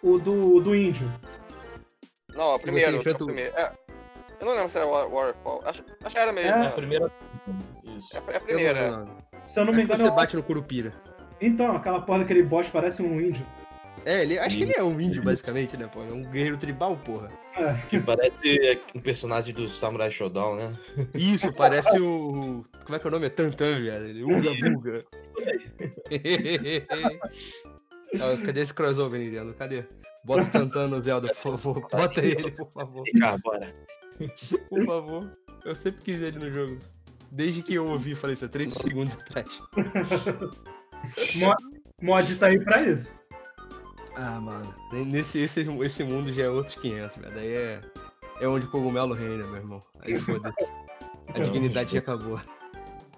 [0.02, 1.10] O do, do índio.
[2.34, 2.96] Não, o primeiro.
[2.98, 3.56] enfrenta o o- primeiro.
[3.56, 3.72] É,
[4.40, 5.62] eu não lembro se era Wa- Waterfall.
[5.64, 6.50] Acho, acho que era mesmo.
[6.50, 6.64] É.
[6.64, 7.10] É a primeira.
[7.96, 8.14] Isso.
[8.16, 8.74] É, é a Eu primeira.
[8.74, 9.02] não lembro.
[9.02, 9.24] o nome.
[9.46, 10.92] Se eu não É me engano, você é bate no Curupira.
[11.40, 13.44] então, aquela porra daquele boss parece um índio.
[14.04, 16.02] É, ele, acho que ele é um índio, basicamente, né, pô?
[16.02, 17.30] É um guerreiro tribal, porra.
[17.56, 17.74] É.
[17.88, 20.76] Que parece um personagem do Samurai Shodown, né?
[21.14, 22.64] Isso, parece o.
[22.84, 23.26] Como é que é o nome?
[23.26, 24.26] É Tantan, velho.
[24.26, 25.04] Uga Buga.
[28.44, 29.54] Cadê esse crossover, Nintendo?
[29.54, 29.84] Cadê?
[30.24, 31.88] Bota o Tantan no Zelda, por favor.
[31.90, 33.04] Bota ele, por favor.
[33.04, 33.74] Vem cá, bora.
[34.68, 35.30] Por favor.
[35.64, 36.78] Eu sempre quis ele no jogo.
[37.30, 39.48] Desde que eu ouvi, falei isso há 30 segundos atrás.
[42.00, 43.12] Mod tá aí pra isso.
[44.16, 44.74] Ah, mano.
[44.92, 47.34] Nesse, esse, esse mundo já é outros 500, velho.
[47.34, 47.80] Daí é,
[48.40, 49.82] é onde o cogumelo reina, meu irmão.
[50.00, 50.72] Aí foda-se.
[51.34, 52.40] A dignidade já acabou.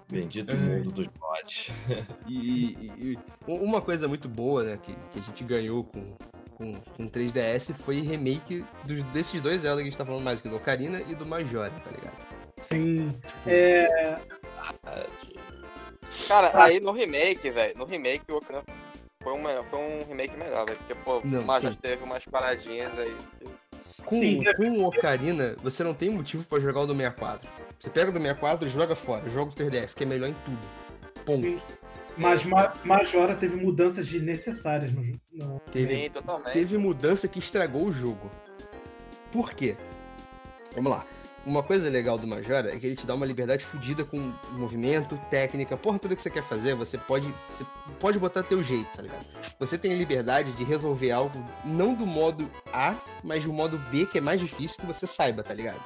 [0.09, 1.71] Bendito mundo dos mods.
[2.27, 6.15] E, e- e uma coisa muito boa, né, que, que a gente ganhou com,
[6.55, 10.39] com, com 3DS foi remake dos, desses dois Zelda que a gente tá falando mais
[10.39, 12.27] aqui, do Ocarina e do Majora, tá ligado?
[12.61, 13.09] Sim.
[13.45, 14.17] É,
[16.27, 16.63] Cara, Ah.
[16.65, 18.63] aí no remake, velho, no remake o Ocarina
[19.27, 20.77] foi, uma, foi um remake melhor, velho.
[20.79, 23.15] Porque, pô, Não, mas já teve umas paradinhas aí.
[24.05, 27.49] Com, Sim, com o Ocarina, você não tem motivo pra jogar o do 64.
[27.79, 30.35] Você pega o do 64 e joga fora, joga o 3DS, que é melhor em
[30.45, 30.59] tudo.
[31.25, 31.41] Ponto.
[31.41, 31.59] sim.
[32.15, 35.19] Mas Ma- Majora teve mudanças desnecessárias no jogo.
[35.31, 35.59] No...
[35.71, 36.53] Teve, Sim, totalmente.
[36.53, 38.31] teve mudança que estragou o jogo.
[39.31, 39.75] Por quê?
[40.73, 41.05] Vamos lá.
[41.47, 45.17] Uma coisa legal do Majora é que ele te dá uma liberdade fodida com movimento,
[45.31, 47.65] técnica, porra, tudo que você quer fazer, você pode, você
[48.01, 49.25] pode botar teu jeito, tá ligado?
[49.57, 54.05] Você tem a liberdade de resolver algo não do modo A, mas do modo B,
[54.05, 55.79] que é mais difícil que você saiba, tá ligado?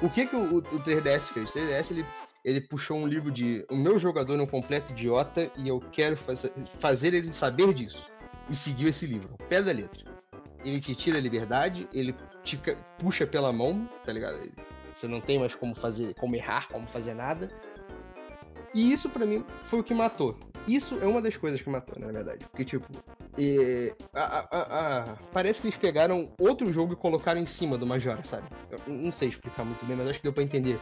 [0.00, 1.50] O que que o, o 3DS fez?
[1.50, 2.06] O 3DS ele,
[2.44, 6.16] ele puxou um livro de o meu jogador é um completo idiota e eu quero
[6.16, 6.48] faz-
[6.78, 8.06] fazer ele saber disso.
[8.48, 10.13] E seguiu esse livro, pé da letra.
[10.64, 12.58] Ele te tira a liberdade, ele te
[12.98, 14.50] puxa pela mão, tá ligado?
[14.92, 17.50] Você não tem mais como fazer, como errar, como fazer nada.
[18.74, 20.38] E isso pra mim foi o que matou.
[20.66, 22.46] Isso é uma das coisas que matou, na verdade.
[22.46, 22.86] Porque, tipo,
[25.32, 28.48] parece que eles pegaram outro jogo e colocaram em cima do Majora, sabe?
[28.70, 30.80] Eu não sei explicar muito bem, mas acho que deu pra entender.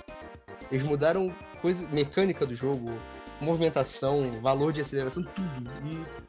[0.70, 2.90] Eles mudaram coisa mecânica do jogo,
[3.40, 5.70] movimentação, valor de aceleração, tudo.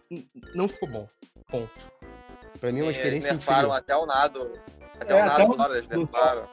[0.10, 1.08] E não ficou bom.
[1.47, 1.93] Ponto.
[2.60, 3.78] Pra mim é uma Eles experiência nerfaram inferior.
[3.78, 4.51] até o nado.
[4.99, 6.47] Até É, o nado até o- eles do- nerfaram.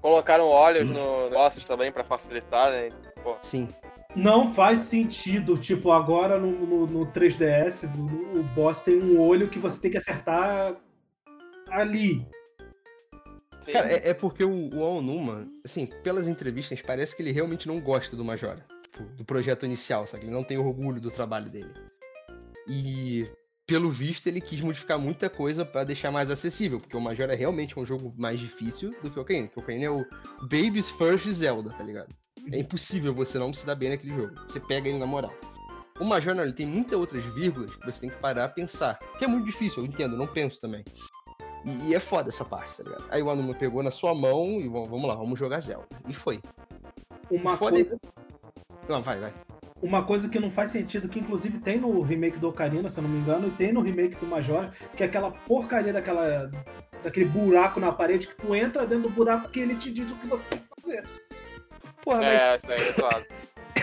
[0.00, 2.88] Colocaram óleos no ossos também pra facilitar, né?
[3.22, 3.68] Pô, Sim.
[4.16, 9.48] Não faz sentido, tipo, agora no, no, no 3DS, o, o boss tem um olho
[9.48, 10.74] que você tem que acertar
[11.70, 12.26] ali.
[13.64, 13.70] Sim.
[13.72, 17.78] Cara, é, é porque o, o Aonuma, assim, pelas entrevistas, parece que ele realmente não
[17.80, 18.64] gosta do Majora.
[18.84, 20.24] Tipo, do projeto inicial, sabe?
[20.24, 21.72] Ele não tem orgulho do trabalho dele.
[22.66, 23.28] E,
[23.68, 27.36] pelo visto, ele quis modificar muita coisa pra deixar mais acessível, porque o Majora é
[27.36, 29.46] realmente um jogo mais difícil do que o Ocarina.
[29.46, 30.06] Porque o Ocarina é o
[30.40, 32.08] Baby's First Zelda, tá ligado?
[32.50, 34.34] É impossível você não se dar bem naquele jogo.
[34.46, 35.34] Você pega ele na moral.
[36.00, 38.98] O Major, não, ele tem muitas outras vírgulas que você tem que parar a pensar.
[39.18, 40.82] Que é muito difícil, eu entendo, não penso também.
[41.66, 43.04] E, e é foda essa parte, tá ligado?
[43.10, 45.86] Aí o Anuma pegou na sua mão e vamos lá, vamos jogar Zelda.
[46.06, 46.40] E foi.
[47.30, 47.98] Uma Foda- coisa,
[48.88, 49.34] Não, vai, vai.
[49.80, 53.02] Uma coisa que não faz sentido, que inclusive tem no remake do Ocarina, se eu
[53.02, 56.50] não me engano, e tem no remake do Majora, que é aquela porcaria daquela.
[57.02, 60.16] daquele buraco na parede que tu entra dentro do buraco que ele te diz o
[60.16, 61.04] que você tem que fazer.
[62.02, 63.26] Porra, mas É, isso aí é zoado.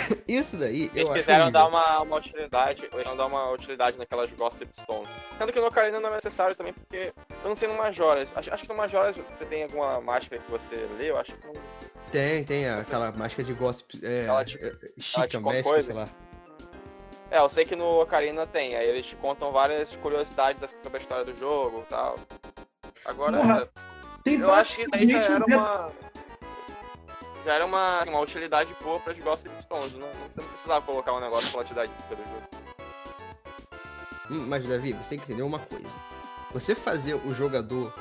[0.28, 1.14] isso daí Eles eu acho.
[1.20, 1.52] quiseram horrível.
[1.62, 5.10] dar uma, uma utilidade, eles quiseram dar uma utilidade naquelas Gossip Stones.
[5.38, 8.28] Sendo que no Ocarina não é necessário também, porque eu não sei no Majoras.
[8.36, 11.48] Acho, acho que no Majoras você tem alguma máscara que você lê, eu acho que
[11.48, 11.54] não.
[12.12, 14.00] Tem, tem aquela máscara de gossip.
[14.06, 15.86] É, Ela te- é, Chica, Mestre, coisa.
[15.88, 16.08] sei lá.
[17.32, 21.00] É, eu sei que no Ocarina tem, aí eles te contam várias curiosidades assim, sobre
[21.00, 22.16] a história do jogo e tal.
[23.04, 23.70] Agora, Porra,
[24.24, 25.92] Tem eu acho que isso aí já era um uma.
[27.46, 29.94] Já era uma, uma utilidade boa para as Gossip Stones.
[29.94, 32.66] Não, não precisava colocar um negócio pra te dar dica do jogo.
[34.32, 35.88] Hum, Mas, Davi, você tem que entender uma coisa.
[36.52, 37.94] Você fazer o jogador,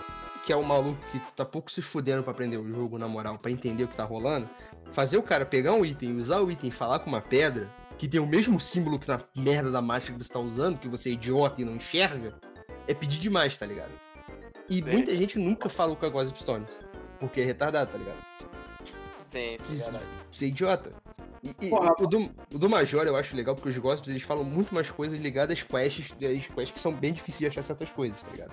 [0.47, 3.36] que é o maluco que tá pouco se fudendo pra aprender o jogo, na moral,
[3.38, 4.49] pra entender o que tá rolando,
[4.92, 7.68] fazer o cara pegar um item, usar o item e falar com uma pedra,
[7.99, 10.88] que tem o mesmo símbolo que na merda da máscara que você tá usando, que
[10.88, 12.34] você é idiota e não enxerga,
[12.88, 13.92] é pedir demais, tá ligado?
[14.70, 16.70] E muita gente nunca falou com a Gossip Stones,
[17.20, 18.16] porque é retardado, tá ligado?
[19.35, 19.85] Sim, sim, Isso.
[19.91, 20.05] verdade.
[20.30, 20.93] Ser idiota.
[21.43, 21.93] E, e Porra.
[21.99, 24.89] o, do, o do Major eu acho legal porque os gossips eles falam muito mais
[24.91, 28.30] coisas ligadas às quests, às quests que são bem difíceis de achar certas coisas, tá
[28.30, 28.53] ligado?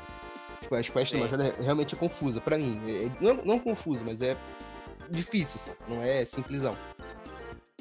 [0.59, 1.32] Tipo, as quests do Sim.
[1.32, 2.82] Major é, realmente é confusa, pra mim.
[2.88, 4.36] É- é- não, não confusa, mas é
[5.09, 5.77] difícil, sabe?
[5.88, 6.75] Não é simplesão.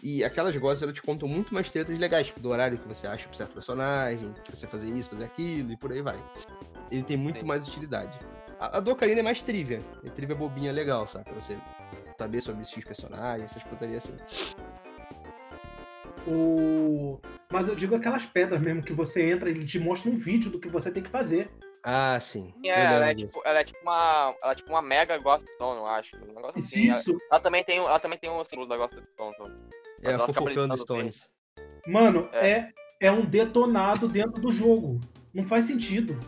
[0.03, 3.07] E aquelas gossips elas te contam muito mais tretas legais, tipo, do horário que você
[3.07, 6.23] acha pra certo personagem, que você fazer isso, fazer aquilo e por aí vai.
[6.91, 7.47] Ele tem muito Sim.
[7.47, 8.19] mais utilidade.
[8.59, 9.81] A, a do Ocarina é mais trivia.
[10.05, 11.25] É trivia bobinha legal, sabe?
[11.25, 11.57] Pra você
[12.21, 14.55] saber sobre esses personagens, essas putarias assim.
[16.27, 17.19] O...
[17.51, 20.51] Mas eu digo aquelas pedras mesmo, que você entra e ele te mostra um vídeo
[20.51, 21.51] do que você tem que fazer.
[21.83, 22.53] Ah, sim.
[22.63, 24.35] É, ela, é tipo, ela é tipo uma.
[24.43, 26.15] Ela é tipo uma mega Ghost Stone, eu acho.
[26.17, 26.89] Um negócio assim.
[26.89, 29.33] Ela, Isso, ela também tem, ela também tem um símbolo da Ghost Stone.
[29.35, 29.47] então.
[30.03, 31.31] É ela fofocando Stones.
[31.87, 32.51] mano, É.
[32.51, 32.73] é.
[33.03, 35.01] É, um detonado dentro do jogo.
[35.33, 36.21] Não faz sentido.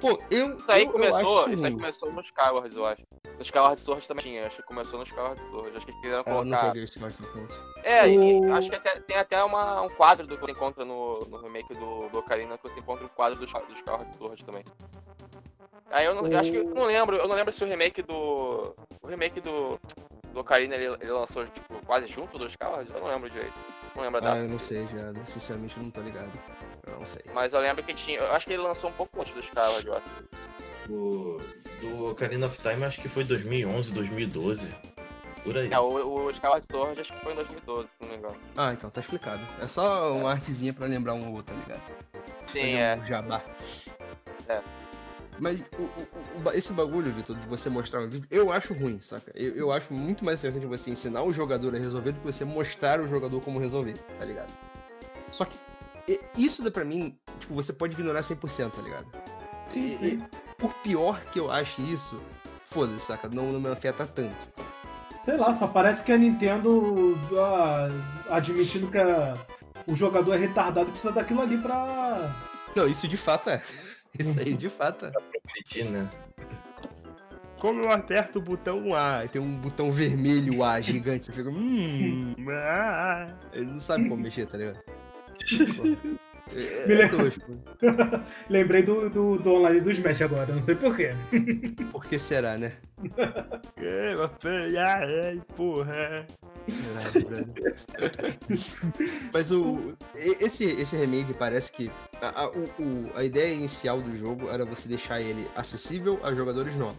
[0.00, 0.56] Pô, eu.
[0.56, 1.40] Isso aí eu, eu começou.
[1.40, 3.02] acho isso aí começou nos Skyward, eu acho.
[3.36, 5.76] Nos Skyward Sword também tinha, acho que começou nos Skyward Sword.
[5.76, 6.66] Acho que eles quiseram Ah, eu não colocar.
[6.68, 7.18] joguei Stones.
[7.82, 10.84] É, e O- acho que até- tem até uma, um quadro do que você encontra
[10.84, 14.44] no, no remake do, do Ocarina, que você encontra o quadro dos do Skyward Sword
[14.44, 14.64] também.
[15.90, 18.02] Aí eu, não, eu acho que eu não lembro, eu não lembro se o remake
[18.02, 18.74] do.
[19.02, 19.80] O remake do.
[20.32, 23.54] Do Ocarina ele, ele lançou tipo, quase junto do Skyward, eu não lembro direito.
[23.96, 25.24] Não lembro a Ah, eu não sei, já.
[25.24, 26.30] Sinceramente, eu não tô ligado.
[26.88, 27.22] Não sei.
[27.34, 28.18] Mas eu lembro que tinha.
[28.18, 30.06] Eu acho que ele lançou um pouco antes do Skyward, eu acho.
[30.88, 31.40] Do,
[31.80, 34.74] do Ocarina of Time, acho que foi 2011, 2012.
[35.44, 35.72] Por aí.
[35.72, 38.36] É, o, o Skyward Sword acho que foi em 2012, se não me engano.
[38.56, 39.40] Ah, então tá explicado.
[39.62, 41.82] É só uma artezinha pra lembrar um ou outro, tá ligado?
[42.50, 42.96] Sim, Fazer é.
[42.96, 43.42] um jabá.
[44.48, 44.60] É.
[45.38, 49.00] Mas o- o- o esse bagulho, Vitor, de você mostrar o vídeo, eu acho ruim,
[49.00, 49.30] saca?
[49.36, 52.44] Eu, eu acho muito mais interessante você ensinar o jogador a resolver do que você
[52.44, 54.52] mostrar o jogador como resolver, tá ligado?
[55.30, 55.54] Só que
[56.36, 59.06] isso dá pra mim, tipo, você pode ignorar 100%, tá ligado?
[59.66, 60.06] Sim, E- sim.
[60.06, 60.22] e
[60.56, 62.20] por pior que eu ache isso,
[62.64, 63.28] foda-se, saca?
[63.28, 64.34] Não, não me afeta tanto.
[65.16, 67.88] Sei lá, só parece que a Nintendo ah,
[68.30, 69.34] admitindo que a-
[69.86, 72.32] o jogador é retardado precisa daquilo ali pra.
[72.76, 73.60] Não, isso de fato é.
[74.18, 75.12] Isso aí de fato é.
[75.84, 76.08] Né?
[77.60, 81.50] Como eu aperto o botão A, e tem um botão vermelho A gigante, você fica.
[81.50, 82.34] Hum.
[82.50, 84.78] ah", Ele não sabe como mexer, tá ligado?
[86.54, 87.58] É, é tosco.
[88.48, 91.10] Lembrei do, do, do online do Smash agora, não sei porquê.
[91.92, 92.72] Por que será, né?
[93.76, 94.14] É,
[94.78, 96.26] ai, porra.
[99.32, 99.94] Mas o.
[100.14, 101.90] Esse, esse remake parece que.
[102.20, 106.32] A, a, o- o- a ideia inicial do jogo era você deixar ele acessível a
[106.34, 106.98] jogadores novos.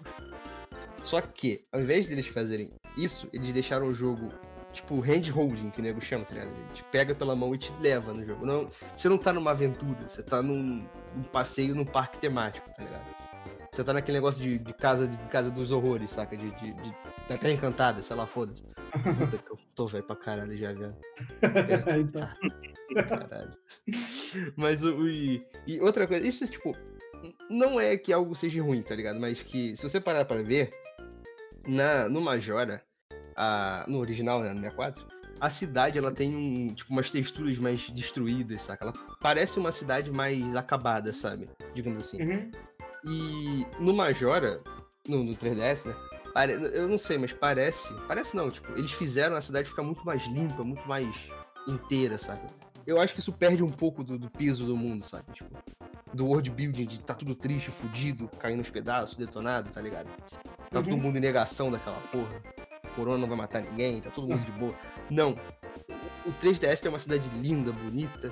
[1.01, 4.31] Só que, ao invés deles fazerem isso, eles deixaram o jogo.
[4.79, 6.51] Tipo, hand-holding, que o nego chama, tá ligado?
[6.51, 8.45] Ele te pega pela mão e te leva no jogo.
[8.45, 12.83] Não, você não tá numa aventura, você tá num, num passeio num parque temático, tá
[12.83, 13.05] ligado?
[13.71, 16.35] Você tá naquele negócio de, de casa de casa dos horrores, saca?
[16.35, 16.95] De, de, de
[17.27, 18.63] Terra Encantada, sei lá, foda-se.
[18.63, 20.95] Puta que eu tô velho pra caralho já, velho.
[21.99, 22.27] então,
[23.03, 23.57] Caralho.
[24.55, 25.07] Mas o.
[25.07, 26.75] E, e outra coisa, isso, tipo,
[27.49, 29.19] não é que algo seja ruim, tá ligado?
[29.19, 30.71] Mas que, se você parar pra ver,
[31.67, 32.81] Na, no Majora,
[33.39, 35.07] a, no original, né, no 64,
[35.39, 38.83] a cidade ela tem um, tipo, umas texturas mais destruídas, saca?
[38.85, 41.49] Ela parece uma cidade mais acabada, sabe?
[41.73, 42.21] Digamos assim.
[42.21, 42.51] Uhum.
[43.05, 44.61] E no Majora,
[45.07, 45.95] no, no 3DS, né?
[46.33, 47.93] pare- Eu não sei, mas parece.
[48.07, 51.07] Parece não, tipo, eles fizeram a cidade ficar muito mais limpa, muito mais
[51.67, 52.45] inteira, saca?
[52.85, 55.31] Eu acho que isso perde um pouco do, do peso do mundo, sabe?
[55.31, 55.49] Tipo,
[56.13, 60.07] do world building de tá tudo triste, fudido, caindo nos pedaços, detonado, tá ligado?
[60.69, 60.97] Tá todo Uhum.
[60.99, 62.41] mundo em negação daquela porra.
[62.99, 64.73] Corona não vai matar ninguém, tá todo mundo de boa.
[65.09, 65.35] Não.
[66.25, 68.31] O 3DS tem uma cidade linda, bonita.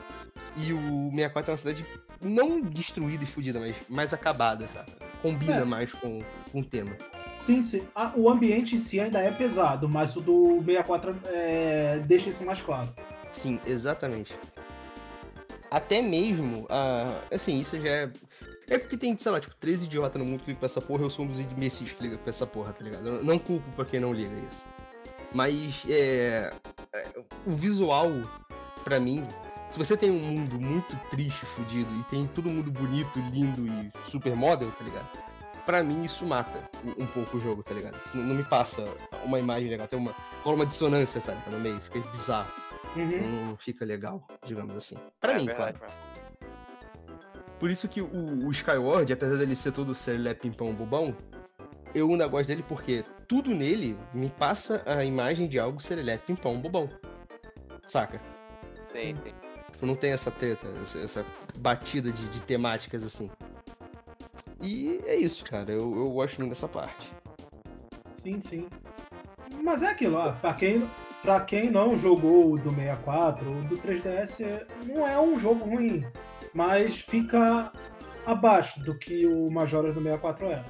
[0.57, 1.85] E o 64 é uma cidade
[2.21, 4.91] não destruída e fudida, mas mais acabada, sabe?
[5.21, 5.63] Combina É.
[5.63, 6.19] mais com,
[6.51, 6.91] com o tema.
[7.39, 7.87] Sim, sim.
[7.95, 12.43] Ah, o ambiente em si ainda é pesado, mas o do 64 é, deixa isso
[12.43, 12.89] mais claro.
[13.31, 14.33] Sim, exatamente.
[15.71, 18.11] Até mesmo, ah, assim, isso já é.
[18.69, 21.03] É porque tem, sei lá, tipo, três idiotas no mundo que ligam pra essa porra,
[21.03, 23.07] eu sou um dos imbecis que liga pra essa porra, tá ligado?
[23.07, 24.65] Eu não culpo pra quem não liga isso.
[25.33, 26.51] Mas, é.
[26.93, 27.07] é,
[27.45, 28.09] O visual,
[28.83, 29.25] pra mim,
[29.69, 33.91] se você tem um mundo muito triste, fudido, e tem todo mundo bonito, lindo e
[34.09, 35.07] super model, tá ligado?
[35.65, 37.97] Pra mim, isso mata um- pouco o jogo, tá ligado?
[38.01, 38.83] Isso não, não me passa
[39.25, 40.13] uma imagem legal, tem uma.
[40.43, 41.51] rola uma dissonância, tá ligado?
[41.51, 42.51] No meio, fica bizarro
[42.95, 43.45] Uhum.
[43.47, 44.95] não fica legal, digamos assim.
[45.19, 45.93] Pra É mim, verdade, claro.
[45.93, 46.26] mano.
[47.59, 51.15] Por isso que o, o Skyward, apesar dele ser todo serelepe pimpão bobão,
[51.93, 56.59] eu ainda gosto dele porque tudo nele me passa a imagem de algo serelepe pimpão
[56.59, 56.89] bobão.
[57.85, 58.21] Saca?
[58.91, 59.33] Sim, sim.
[59.71, 61.25] Tipo, não tem essa treta, essa, essa
[61.59, 63.29] batida de, de temáticas assim.
[64.61, 65.71] E é isso, cara.
[65.71, 67.11] Eu, eu gosto muito dessa parte.
[68.15, 68.67] Sim, sim.
[69.63, 70.89] Mas é aquilo, ó, pra quem,
[71.21, 75.63] pra quem não jogou o do 64, o do 3DS é- não é um jogo
[75.65, 76.05] ruim,
[76.53, 77.71] mas fica
[78.25, 80.65] abaixo do que o Majora's do 64 era.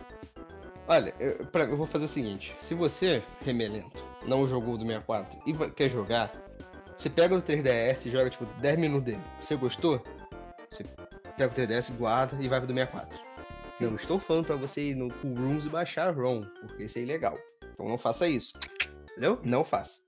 [0.87, 4.85] Olha, eu, pra- eu vou fazer o seguinte: se você, remelento, não jogou o do
[4.85, 6.31] 64 e vai- quer jogar,
[6.95, 9.21] você pega o 3DS e joga tipo 10 minutos dele.
[9.41, 10.01] Você gostou?
[10.69, 10.83] Você
[11.37, 13.19] pega o 3DS, guarda e vai pro do 64.
[13.79, 16.97] Não estou falando pra você ir no Cool Rooms e baixar a ROM, porque isso
[16.97, 17.37] é ilegal.
[17.73, 18.53] Então não faça isso.
[19.11, 19.39] Entendeu?
[19.43, 20.01] Não faça.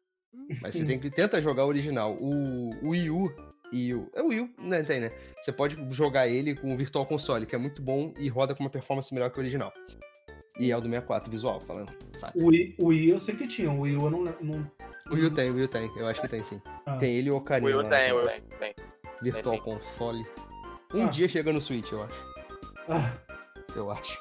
[0.62, 2.16] Mas você tem que tentar jogar o original.
[2.20, 3.32] O, o Wii U
[3.72, 4.10] e o.
[4.16, 4.84] É o Wii né?
[4.84, 5.12] Tem, né?
[5.42, 8.64] Você pode jogar ele com o Virtual Console, que é muito bom e roda com
[8.64, 9.72] uma performance melhor que o original.
[10.60, 12.34] E é o do 64 visual, falando, sabe?
[12.38, 14.72] O Wii, o Wii eu sei que tinha, o Wii eu não, não
[15.10, 15.90] O Wii tem, o Wii tem.
[15.96, 16.62] Eu acho que tem sim.
[16.86, 16.98] Ah.
[16.98, 17.68] Tem ele e o O Ocarina.
[17.68, 18.18] Will lá, tem, o?
[18.18, 18.76] Will tem, tem.
[19.22, 19.62] Virtual sim.
[19.62, 20.26] Console.
[20.94, 21.10] Um Ah.
[21.10, 22.26] dia chega no Switch, eu acho.
[22.90, 23.14] Ah,
[23.76, 24.20] Eu acho.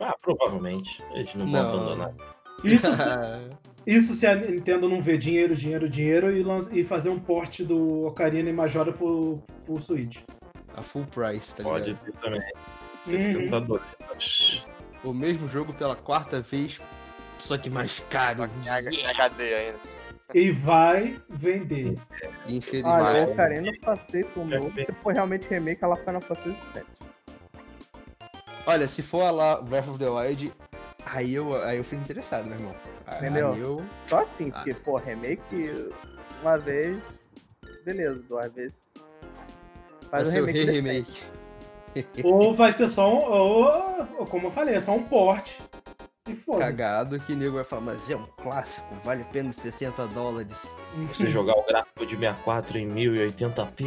[0.00, 1.02] Ah, provavelmente.
[1.12, 2.14] Eles não vão abandonar.
[2.64, 2.88] isso,
[3.86, 8.06] isso se a Nintendo não vê dinheiro, dinheiro, dinheiro e, e fazer um port do
[8.06, 10.22] Ocarina e Majora pro, pro Switch.
[10.76, 12.04] a full price, tá Pode ligado?
[12.04, 12.40] ser também.
[13.02, 14.64] 60 dólares.
[15.02, 16.80] O mesmo jogo pela quarta vez,
[17.38, 18.38] só que mais caro.
[18.38, 19.78] Só que em H- em HD ainda.
[20.32, 21.94] E vai vender.
[22.48, 22.86] Infelizmente.
[23.02, 24.72] Olha, o Ocarina eu só aceito o novo.
[24.80, 26.82] Se for realmente remake, ela Final Fantasy VII.
[28.66, 30.50] Olha, se for lá Breath of the Wild,
[31.06, 32.74] aí eu, aí eu fico interessado, meu irmão.
[33.06, 33.54] Aí Entendeu?
[33.56, 33.84] eu.
[34.06, 34.58] Só assim, Ah.
[34.58, 35.90] porque, pô, remake
[36.42, 36.98] uma vez,
[37.84, 38.86] beleza, duas vezes.
[40.10, 40.64] Vai Faz um ser o remake.
[40.66, 41.22] re-remake.
[42.24, 43.18] Ou vai ser só um.
[43.30, 45.52] Ou, como eu falei, é só um port.
[46.26, 46.64] E foda-se.
[46.70, 50.56] Cagado que o nego vai falar, mas é um clássico, vale a pena 60 dólares.
[51.12, 53.84] Você jogar o gráfico de 64 em 1080p.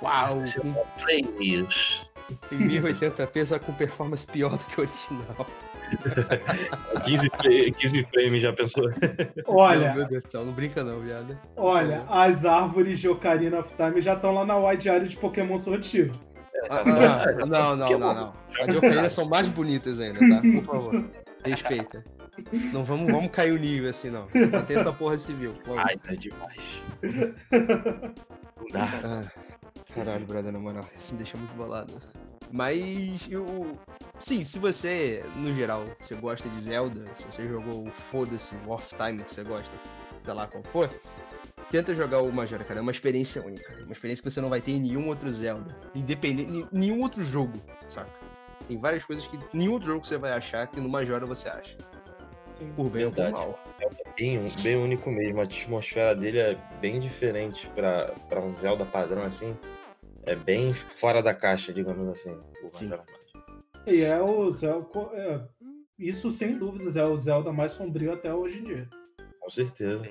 [0.00, 0.30] Uau!
[0.30, 2.06] Você Com, com frames.
[2.50, 5.46] em 1080p, só com performance pior do que o original.
[7.04, 8.84] 15, fra- 15 frames, já pensou?
[9.46, 11.38] Olha, meu Deus do céu, não brinca não, viado.
[11.56, 15.58] olha, as árvores de Ocarina of Time já estão lá na wide area de Pokémon
[15.58, 16.18] Shield.
[16.70, 16.82] Ah, tá
[17.42, 18.32] ah, não, não, não, não.
[18.60, 20.40] As de Ocarina são mais bonitas ainda, tá?
[20.40, 21.04] Por favor.
[21.44, 22.04] Respeita.
[22.72, 24.26] Não vamos, vamos cair o nível assim, não.
[24.50, 25.54] Mantém essa porra civil.
[25.64, 25.80] favor.
[25.84, 26.82] Ai, tá demais.
[27.02, 28.88] Não dá.
[29.04, 29.24] Ah,
[29.94, 31.92] caralho, brother, na moral, isso me deixa muito bolado.
[32.50, 33.78] Mas eu.
[34.20, 38.70] Sim, se você, no geral, você gosta de Zelda, se você jogou o foda-se, o
[38.70, 39.76] off-time que você gosta,
[40.24, 40.90] sei lá qual for,
[41.70, 42.80] tenta jogar o Majora, cara.
[42.80, 43.72] É uma experiência única.
[43.82, 45.76] Uma experiência que você não vai ter em nenhum outro Zelda.
[45.94, 46.66] Independente.
[46.70, 48.10] Nenhum outro jogo, saca?
[48.68, 51.76] Tem várias coisas que nenhum outro jogo você vai achar que no Majora você acha.
[52.52, 52.70] Sim.
[52.76, 53.32] Por bem ou por Verdade.
[53.32, 53.58] mal.
[53.72, 55.40] Zelda é bem, bem único mesmo.
[55.40, 59.56] A atmosfera dele é bem diferente pra um Zelda padrão assim.
[60.24, 62.32] É bem fora da caixa, digamos assim.
[62.62, 62.88] o Sim.
[62.88, 63.08] Mask.
[63.86, 64.88] E é o Zelda.
[65.14, 65.40] é,
[65.98, 68.88] isso sem dúvidas é o Zelda mais sombrio até hoje em dia.
[69.40, 70.08] Com certeza.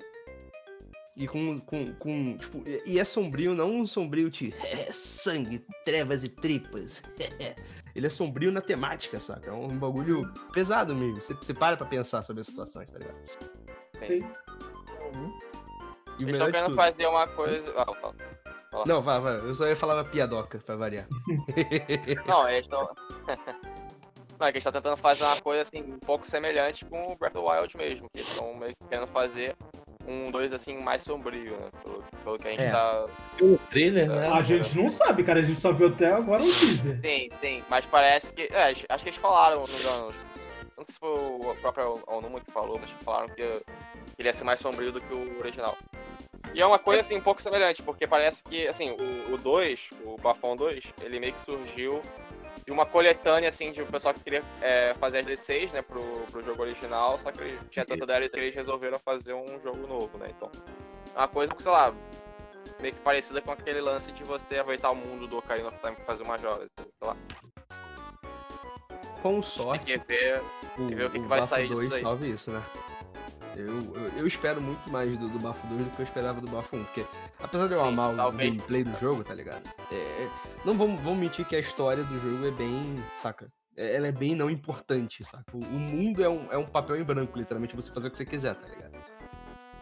[1.15, 5.65] E com, com, com tipo, e- e é sombrio, não um sombrio de é, sangue,
[5.85, 7.01] trevas e tripas.
[7.95, 9.49] ele é sombrio na temática, saca?
[9.49, 11.21] É um bagulho pesado mesmo.
[11.21, 13.17] Você, você para pra pensar sobre as situações, tá ligado?
[14.05, 14.19] Sim.
[16.19, 16.75] E o Eles melhor estão de querendo tudo.
[16.75, 17.73] fazer uma coisa.
[17.77, 18.13] Ah,
[18.71, 18.85] fala.
[18.87, 19.35] Não, vai, vai.
[19.35, 21.05] Eu só ia falar uma piadoca pra variar.
[22.25, 22.87] Não, eles estão.
[24.39, 27.15] Não, é que eles estão tentando fazer uma coisa assim, um pouco semelhante com o
[27.15, 28.09] Breath of the Wild mesmo.
[28.11, 29.55] Que eles estão meio que querendo fazer
[30.07, 31.69] um 2 assim mais sombrio, né?
[31.83, 32.71] Pelo, pelo que a gente É.
[32.71, 33.05] tá.
[33.39, 34.29] O trailer, né?
[34.29, 35.41] A gente não sabe, cara.
[35.41, 36.99] A gente só viu até agora o teaser.
[37.01, 38.43] Sim, sim, mas parece que.
[38.51, 40.13] É, acho que eles falaram, não me engano.
[40.75, 43.63] Não sei se foi o próprio Onuma que falou, mas falaram que, que
[44.17, 45.77] ele ia ser mais sombrio do que o original.
[46.53, 48.95] E é uma coisa assim um pouco semelhante, porque parece que assim,
[49.31, 52.01] o 2, o, Bafão 2, ele meio que surgiu
[52.65, 56.01] de uma coletânea assim de um pessoal que queria é, fazer as DLCs, né, pro,
[56.31, 60.17] pro jogo original, só que tinha tanta DLC que eles resolveram fazer um jogo novo,
[60.17, 60.27] né?
[60.29, 60.51] Então,
[61.15, 61.93] é uma coisa, sei lá,
[62.81, 65.95] meio que parecida com aquele lance de você aproveitar o mundo do Ocarina of Time
[65.95, 67.17] pra fazer uma joga, sei lá.
[69.21, 70.41] Com Tem sorte, que ver
[70.77, 72.01] o, ver o que o que vai Bafo sair disso 2 daí.
[72.01, 72.63] salve isso, né?
[73.55, 76.47] Eu, eu, eu espero muito mais do, do Bafo 2 do que eu esperava do
[76.49, 77.05] Bafo 1, porque
[77.39, 78.53] apesar de eu Sim, amar o talvez.
[78.53, 79.63] gameplay do jogo, tá ligado?
[79.91, 80.31] É, é-
[80.63, 83.51] não vamos, vamos mentir que a história do jogo é bem, saca?
[83.75, 85.45] É- Ela é bem não importante, saca?
[85.53, 88.17] O, o mundo é um, é um papel em branco, literalmente, você fazer o que
[88.17, 88.91] você quiser, tá ligado?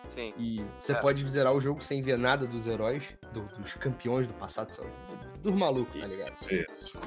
[0.09, 0.33] Sim.
[0.37, 0.95] E você É.
[0.95, 4.89] pode zerar o jogo sem ver nada dos heróis, do- dos campeões do passado, sabe?
[5.43, 6.33] dos malucos, tá ligado?
[6.33, 6.99] Isso.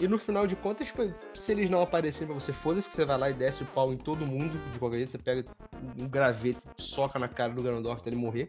[0.00, 3.04] E no final de contas, tipo, se eles não aparecerem pra você, foda-se que você
[3.04, 4.58] vai lá e desce o pau em todo mundo.
[4.72, 5.44] De qualquer jeito, você pega
[5.98, 8.48] um gravete, soca na cara do Ganondorf até ele morrer.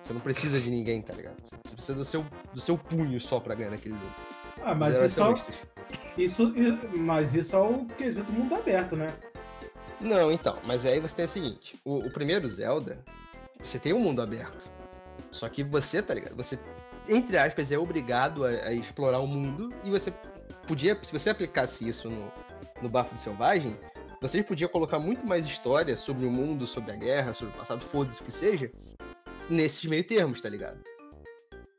[0.00, 1.36] Você não precisa de ninguém, tá ligado?
[1.44, 2.24] Você precisa do seu,
[2.54, 4.12] do seu punho só pra ganhar naquele jogo.
[4.62, 6.54] Ah, mas isso, é, isso,
[6.96, 9.12] mas isso é o quesito mundo aberto, né?
[10.00, 12.98] Não, então, mas aí você tem o seguinte: o, o primeiro Zelda,
[13.60, 14.70] você tem um mundo aberto.
[15.30, 16.34] Só que você, tá ligado?
[16.36, 16.58] Você,
[17.08, 20.12] entre aspas, é obrigado a, a explorar o mundo e você
[20.68, 22.30] podia, se você aplicasse isso no,
[22.82, 23.76] no Bafo do Selvagem,
[24.20, 27.80] você podia colocar muito mais história sobre o mundo, sobre a guerra, sobre o passado,
[27.80, 28.70] foda-se o que seja,
[29.48, 30.78] nesses meio termos, tá ligado?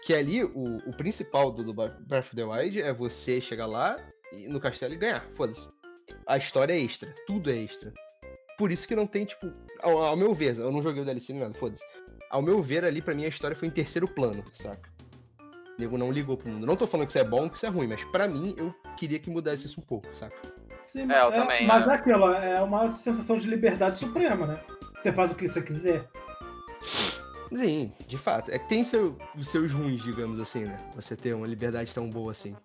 [0.01, 3.97] Que ali, o, o principal do, do Breath of the Wild é você chegar lá
[4.31, 5.67] e, no castelo e ganhar, foda-se.
[6.25, 7.93] A história é extra, tudo é extra.
[8.57, 11.33] Por isso que não tem, tipo, ao, ao meu ver, eu não joguei o DLC
[11.33, 11.83] nem nada, foda-se.
[12.29, 14.89] Ao meu ver, ali, pra mim, a história foi em terceiro plano, saca?
[15.79, 16.67] O nego não ligou pro mundo.
[16.67, 18.75] Não tô falando que isso é bom, que isso é ruim, mas pra mim, eu
[18.97, 20.35] queria que mudasse isso um pouco, saca?
[20.83, 21.91] Sim, É, eu também, Mas é.
[21.91, 24.59] é aquilo, é uma sensação de liberdade suprema, né?
[25.01, 26.05] Você faz o que você quiser.
[27.55, 28.51] Sim, de fato.
[28.51, 30.77] É que tem seu- os seus ruins, digamos assim, né?
[30.95, 32.55] Você ter uma liberdade tão boa assim.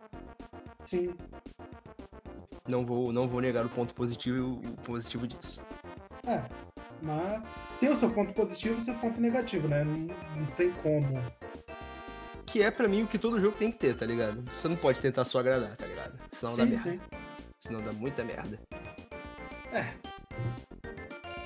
[0.83, 1.15] Sim.
[2.69, 5.63] Não vou, não vou negar o ponto positivo e o, o positivo disso.
[6.27, 6.43] É.
[7.01, 7.43] Mas
[7.79, 9.85] tem o seu ponto positivo e o seu ponto negativo, né?
[9.85, 9.95] Não,
[10.37, 11.23] não tem como.
[12.55, 14.45] Que é pra mim o que todo jogo tem que ter, tá ligado?
[14.57, 16.17] Você não pode tentar só agradar, tá ligado?
[16.31, 16.91] Senão dá Sim, merda.
[16.93, 17.01] sim.
[17.59, 18.61] Senão dá muita merda.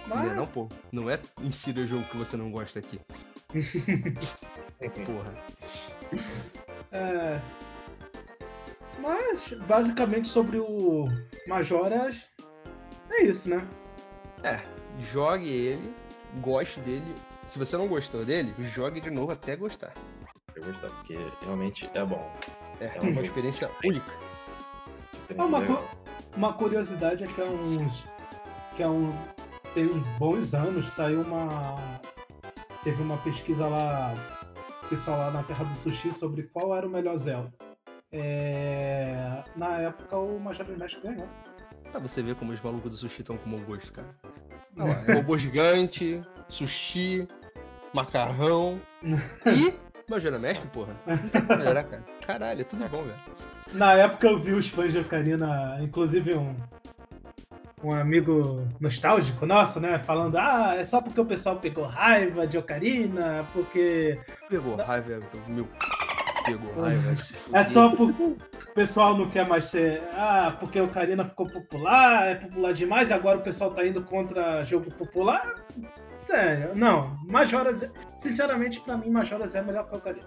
[0.06, 0.68] Mas, Não é não, pô.
[0.92, 3.00] Não é insira jogo que você não gosta aqui.
[5.06, 5.32] Porra.
[6.92, 7.40] é...
[9.00, 11.08] Mas, basicamente, sobre o
[11.46, 12.28] Majoras,
[13.10, 13.66] é isso, né?
[14.44, 14.60] É,
[15.00, 15.90] jogue ele,
[16.42, 17.14] goste dele.
[17.46, 19.94] Se você não gostou dele, jogue de novo até gostar.
[20.58, 22.30] Eu gostar, porque realmente é bom.
[22.80, 24.12] É, É é um uma experiência única.
[25.36, 25.82] É uma, co-
[26.36, 28.06] uma curiosidade é que há uns.
[28.76, 29.12] que há um.
[29.74, 31.76] tem uns bons anos saiu uma.
[32.82, 34.14] teve uma pesquisa lá.
[34.88, 37.52] pessoal lá na Terra do Sushi sobre qual era o melhor Zelda.
[38.10, 41.28] É, na época o Majora's Mask ganhou.
[41.90, 44.08] Pra você ver como os malucos do sushi estão com bom gosto, cara.
[44.78, 47.26] Olha lá, é robô gigante, sushi,
[47.92, 48.80] macarrão
[49.46, 49.74] e
[50.08, 50.94] Majora Mask, porra.
[51.22, 52.02] Isso tem que melhorar, cara.
[52.26, 53.14] Caralho, é tudo bom, velho.
[53.72, 56.54] Na época eu vi os fãs de Ocarina, inclusive um,
[57.84, 59.98] um amigo nostálgico nosso, né?
[59.98, 64.18] Falando, ah, é só porque o pessoal pegou raiva de Ocarina, porque.
[64.48, 65.68] Pegou raiva, é meu.
[66.44, 67.14] Pegou raiva.
[67.52, 68.36] É só porque
[68.78, 70.00] pessoal não quer mais ser.
[70.14, 74.62] Ah, porque Ocarina ficou popular, é popular demais, e agora o pessoal tá indo contra
[74.62, 75.64] jogo popular?
[76.16, 77.18] Sério, não.
[77.28, 80.26] Majoras, sinceramente, pra mim, Majoras é melhor que Ocarina.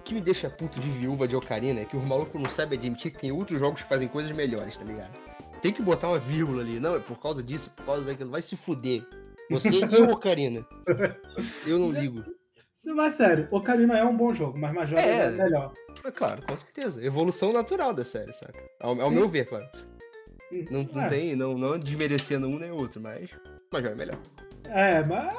[0.00, 2.76] O que me deixa puto de viúva de Ocarina é que os malucos não sabem
[2.76, 5.16] admitir que tem outros jogos que fazem coisas melhores, tá ligado?
[5.62, 6.80] Tem que botar uma vírgula ali.
[6.80, 8.30] Não, é por causa disso, por causa daquilo.
[8.30, 9.04] Vai se fuder.
[9.48, 10.66] Você e o Ocarina.
[11.64, 12.24] Eu não ligo.
[12.94, 15.30] Mas sério, Ocarina é um bom jogo, mas Majoras é, É.
[15.30, 15.72] melhor.
[16.04, 17.04] É claro, com certeza.
[17.04, 18.62] Evolução natural da série, saca?
[18.80, 19.66] Ao, ao meu ver, claro.
[20.70, 21.08] Não, não É.
[21.08, 23.28] tem, não, não desmerecendo um nem outro, mas
[23.72, 24.18] Major é melhor.
[24.66, 25.34] É, mas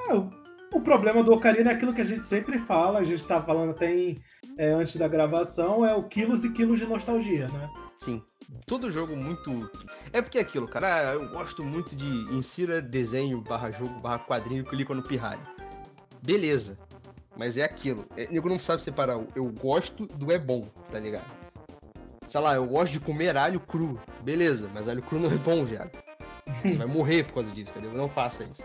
[0.74, 3.70] O problema do Ocarina é aquilo que a gente sempre fala, a gente tá falando
[3.72, 4.18] até em,
[4.58, 7.70] é, antes da gravação, é o quilos e quilos de nostalgia, né?
[7.95, 8.22] Sim.
[8.66, 9.72] Todo jogo muito.
[10.12, 11.12] É porque é aquilo, cara.
[11.12, 15.41] ah, Eu gosto muito de insira desenho barra jogo barra quadrinho clica no pirralho.
[16.22, 16.78] Beleza.
[17.38, 18.06] Mas é aquilo.
[18.18, 21.26] É, nego não sabe separar o eu gosto do é bom, tá ligado?
[22.26, 24.00] Sei lá, eu gosto de comer alho cru.
[24.22, 25.92] Beleza, mas alho cru não é bom, viado.
[26.64, 27.94] Você vai morrer por causa disso, entendeu?
[27.94, 28.64] Não faça isso.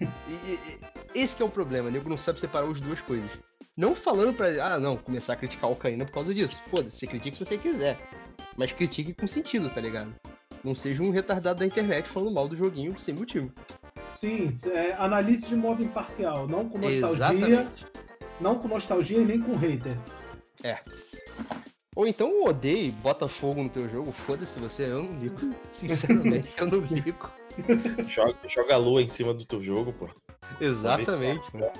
[0.28, 3.30] E, e- esse que é o problema, nego não sabe separar as duas coisas.
[3.76, 6.60] Não falando pra, ah, não, começar a criticar o Caína por causa disso.
[6.68, 7.98] Foda-se, você critique se você quiser.
[8.56, 10.12] Mas critique com sentido, tá ligado?
[10.64, 13.52] Não seja um retardado da internet falando mal do joguinho sem motivo.
[14.12, 17.86] Sim, é, analise de modo imparcial, não com nostalgia, Exatamente.
[18.40, 19.96] Não com nostalgia e nem com hater.
[21.96, 25.54] Ou então odeie, bota fogo no teu jogo, foda-se você, eu não ligo.
[25.70, 27.30] Sinceramente, eu não ligo.
[28.08, 30.08] Joga, joga a lua em cima do teu jogo, pô.
[30.60, 31.44] Exatamente.
[31.54, 31.70] mano.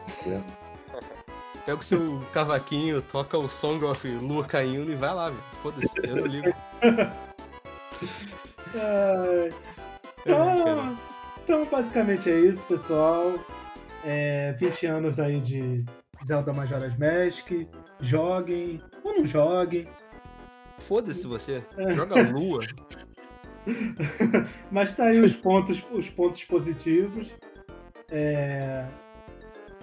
[1.67, 5.43] Pega o seu cavaquinho, toca o Song of Lua caindo e vai lá, velho.
[5.63, 6.53] Foda-se, eu não ligo.
[8.77, 9.53] É,
[10.21, 10.99] Então,
[11.45, 13.39] então, basicamente é isso, pessoal.
[14.05, 15.85] É, 20 anos aí de
[16.27, 17.51] Zelda Majora's Mask.
[18.01, 19.87] Joguem ou não joguem.
[20.81, 21.65] Foda-se você.
[21.95, 22.61] Joga Lua.
[24.71, 27.31] Mas tá aí os pontos, os pontos positivos.
[28.11, 28.85] É,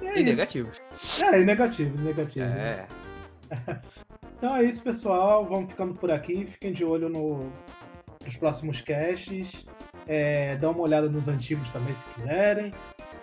[0.01, 0.23] e é E isso.
[0.23, 0.81] negativos.
[1.21, 2.51] É, e negativos, negativos.
[2.51, 2.87] É.
[4.37, 5.45] Então é isso, pessoal.
[5.45, 6.47] Vamos ficando por aqui.
[6.47, 7.51] Fiquem de olho no,
[8.25, 9.63] nos próximos casts.
[10.07, 12.73] É, dá uma olhada nos antigos também, se quiserem.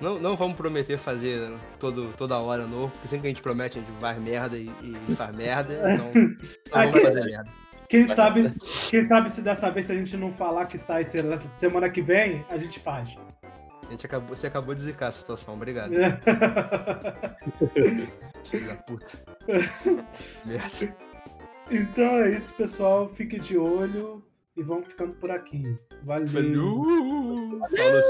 [0.01, 3.79] Não, não vamos prometer fazer todo, toda hora novo, porque sempre que a gente promete,
[3.79, 5.75] a gente faz merda e, e faz merda.
[5.95, 6.37] Então, não
[6.71, 7.51] vamos Aqui- fazer merda.
[7.89, 8.53] Quem sabe,
[8.91, 11.23] quem sabe se dessa vez, se a gente não falar que sai se-
[11.57, 13.17] semana que vem, a gente faz.
[13.87, 15.93] A gente acabou, você acabou de zicar a situação, obrigado.
[18.45, 19.19] Filho da puta.
[20.45, 20.95] Merda.
[21.71, 23.09] então é isso, pessoal.
[23.09, 24.23] Fique de olho
[24.57, 25.75] e vamos ficando por aqui.
[26.05, 26.29] Valeu.
[26.29, 27.61] Falou,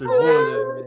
[0.02, 0.86] Falou